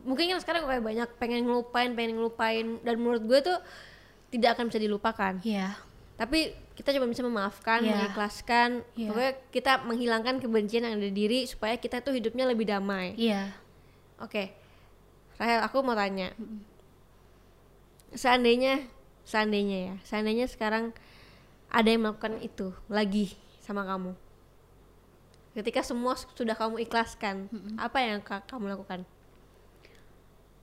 [0.01, 3.57] mungkin kan sekarang kayak banyak pengen ngelupain pengen ngelupain dan menurut gue tuh
[4.31, 5.75] tidak akan bisa dilupakan Iya.
[6.15, 7.91] tapi kita cuma bisa memaafkan Iya.
[7.91, 9.07] mengikhlaskan Iya.
[9.11, 13.51] pokoknya kita menghilangkan kebencian yang ada di diri supaya kita tuh hidupnya lebih damai Iya.
[14.17, 14.43] oke
[15.35, 16.31] Rahel aku mau tanya
[18.13, 18.81] seandainya
[19.27, 20.95] seandainya ya seandainya sekarang
[21.67, 24.15] ada yang melakukan itu lagi sama kamu
[25.57, 29.01] ketika semua sudah kamu ikhlaskan apa yang ka- kamu lakukan?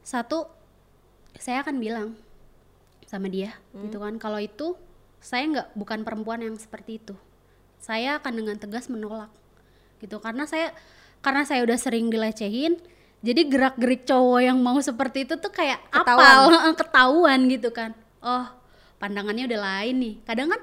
[0.01, 0.47] Satu,
[1.34, 2.09] saya akan bilang
[3.05, 4.14] sama dia gitu kan.
[4.16, 4.78] Kalau itu
[5.18, 7.14] saya nggak bukan perempuan yang seperti itu.
[7.80, 9.32] Saya akan dengan tegas menolak
[9.99, 10.20] gitu.
[10.20, 10.70] Karena saya
[11.24, 12.76] karena saya udah sering dilecehin
[13.24, 16.53] jadi gerak-gerik cowok yang mau seperti itu tuh kayak Ketahuan.
[16.53, 17.97] apal ketahuan gitu kan.
[18.20, 18.45] Oh
[19.01, 20.14] pandangannya udah lain nih.
[20.22, 20.61] Kadang kan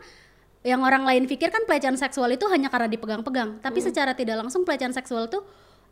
[0.62, 3.62] yang orang lain pikir kan pelecehan seksual itu hanya karena dipegang-pegang.
[3.66, 5.42] Tapi secara tidak langsung pelecehan seksual tuh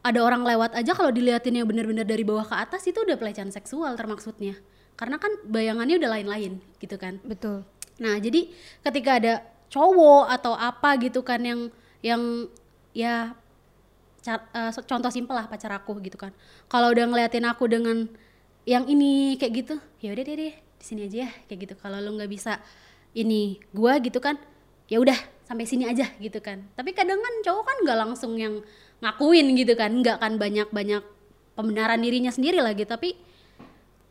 [0.05, 3.49] ada orang lewat aja kalau diliatin yang bener-bener dari bawah ke atas itu udah pelecehan
[3.49, 4.55] seksual termaksudnya.
[4.93, 7.17] Karena kan bayangannya udah lain-lain gitu kan.
[7.25, 7.65] Betul.
[7.99, 8.47] Nah, jadi
[8.85, 9.33] ketika ada
[9.69, 12.47] cowok atau apa gitu kan yang yang
[12.95, 13.35] ya
[14.25, 16.31] eh, contoh simpel lah pacar aku gitu kan.
[16.71, 18.07] Kalau udah ngeliatin aku dengan
[18.67, 21.73] yang ini kayak gitu, ya udah deh deh di sini aja ya kayak gitu.
[21.79, 22.59] Kalau lu nggak bisa
[23.17, 24.37] ini gua gitu kan,
[24.89, 25.15] ya udah
[25.45, 26.65] sampai sini aja gitu kan.
[26.73, 28.61] Tapi kadang kan cowok kan nggak langsung yang
[28.99, 31.05] ngakuin gitu kan, nggak kan banyak-banyak
[31.53, 33.15] pembenaran dirinya sendiri lagi, tapi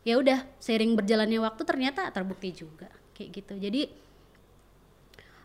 [0.07, 3.53] ya udah seiring berjalannya waktu ternyata terbukti juga kayak gitu.
[3.59, 3.81] Jadi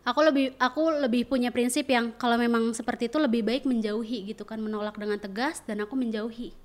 [0.07, 4.47] aku lebih aku lebih punya prinsip yang kalau memang seperti itu lebih baik menjauhi gitu
[4.47, 6.55] kan menolak dengan tegas dan aku menjauhi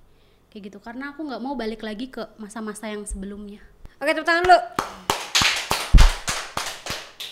[0.54, 0.78] kayak gitu.
[0.78, 3.60] Karena aku nggak mau balik lagi ke masa-masa yang sebelumnya.
[4.00, 4.58] Oke tepuk tangan dulu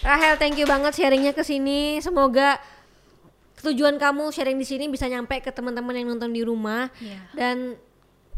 [0.02, 1.98] Rahel thank you banget sharingnya ke sini.
[1.98, 2.58] Semoga
[3.62, 6.90] tujuan kamu sharing di sini bisa nyampe ke teman-teman yang nonton di rumah.
[7.02, 7.18] Iya.
[7.34, 7.56] dan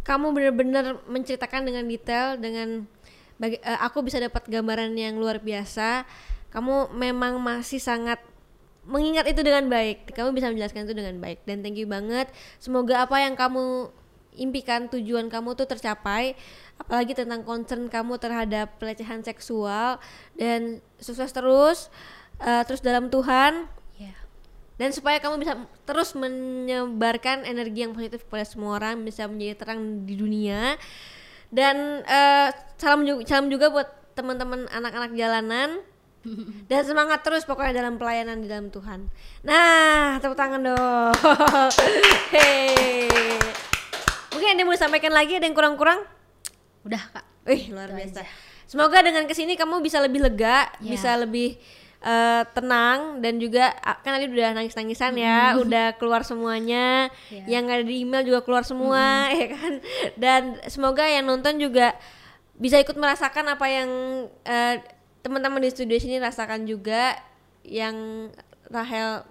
[0.00, 2.88] kamu benar-benar menceritakan dengan detail dengan
[3.36, 6.04] bagi, eh, aku bisa dapat gambaran yang luar biasa.
[6.52, 8.20] Kamu memang masih sangat
[8.84, 10.12] mengingat itu dengan baik.
[10.12, 11.44] Kamu bisa menjelaskan itu dengan baik.
[11.44, 12.28] Dan thank you banget.
[12.60, 13.92] Semoga apa yang kamu
[14.40, 16.32] impikan tujuan kamu tuh tercapai
[16.80, 20.00] apalagi tentang concern kamu terhadap pelecehan seksual
[20.40, 21.92] dan sukses terus
[22.40, 23.68] eh, terus dalam Tuhan.
[24.00, 24.16] Ya
[24.80, 30.08] dan supaya kamu bisa terus menyebarkan energi yang positif kepada semua orang bisa menjadi terang
[30.08, 30.80] di dunia.
[31.52, 32.48] Dan eh,
[32.80, 35.84] salam juga salam juga buat teman-teman anak-anak jalanan.
[36.70, 39.12] Dan semangat terus pokoknya dalam pelayanan di dalam Tuhan.
[39.44, 41.12] Nah tepuk tangan dong.
[42.32, 43.69] Hey.
[44.40, 46.00] Mungkin ada yang mau disampaikan lagi ada yang kurang-kurang
[46.80, 48.24] udah kak Wih luar biasa.
[48.24, 48.24] aja.
[48.64, 50.96] Semoga dengan ke sini kamu bisa lebih lega, Ya.
[50.96, 51.60] bisa lebih
[52.00, 57.60] eh, tenang dan juga ah, kan tadi udah nangis nangisan ya, udah keluar semuanya, Ya.
[57.60, 59.72] yang ada di email juga keluar semua, ya kan.
[60.16, 61.92] Dan semoga yang nonton juga
[62.56, 63.90] bisa ikut merasakan apa yang
[64.44, 64.80] eh,
[65.20, 67.20] teman-teman di studio sini rasakan juga,
[67.60, 68.28] yang
[68.72, 69.24] Rahel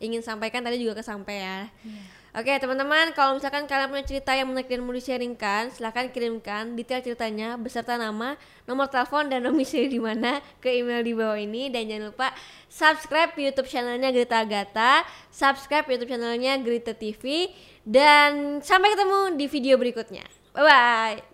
[0.00, 2.19] ingin sampaikan tadi juga kesampaian ya.
[2.30, 7.02] Oke teman-teman, kalau misalkan kalian punya cerita yang menarik dan mau di-sharingkan, silahkan kirimkan detail
[7.02, 8.38] ceritanya beserta nama,
[8.70, 12.30] nomor telepon dan domisili di mana ke email di bawah ini dan jangan lupa
[12.70, 15.02] subscribe YouTube channelnya Grita Agatha,
[15.34, 17.50] subscribe YouTube channelnya Grita TV
[17.82, 20.22] dan sampai ketemu di video berikutnya.
[20.54, 21.29] Bye bye.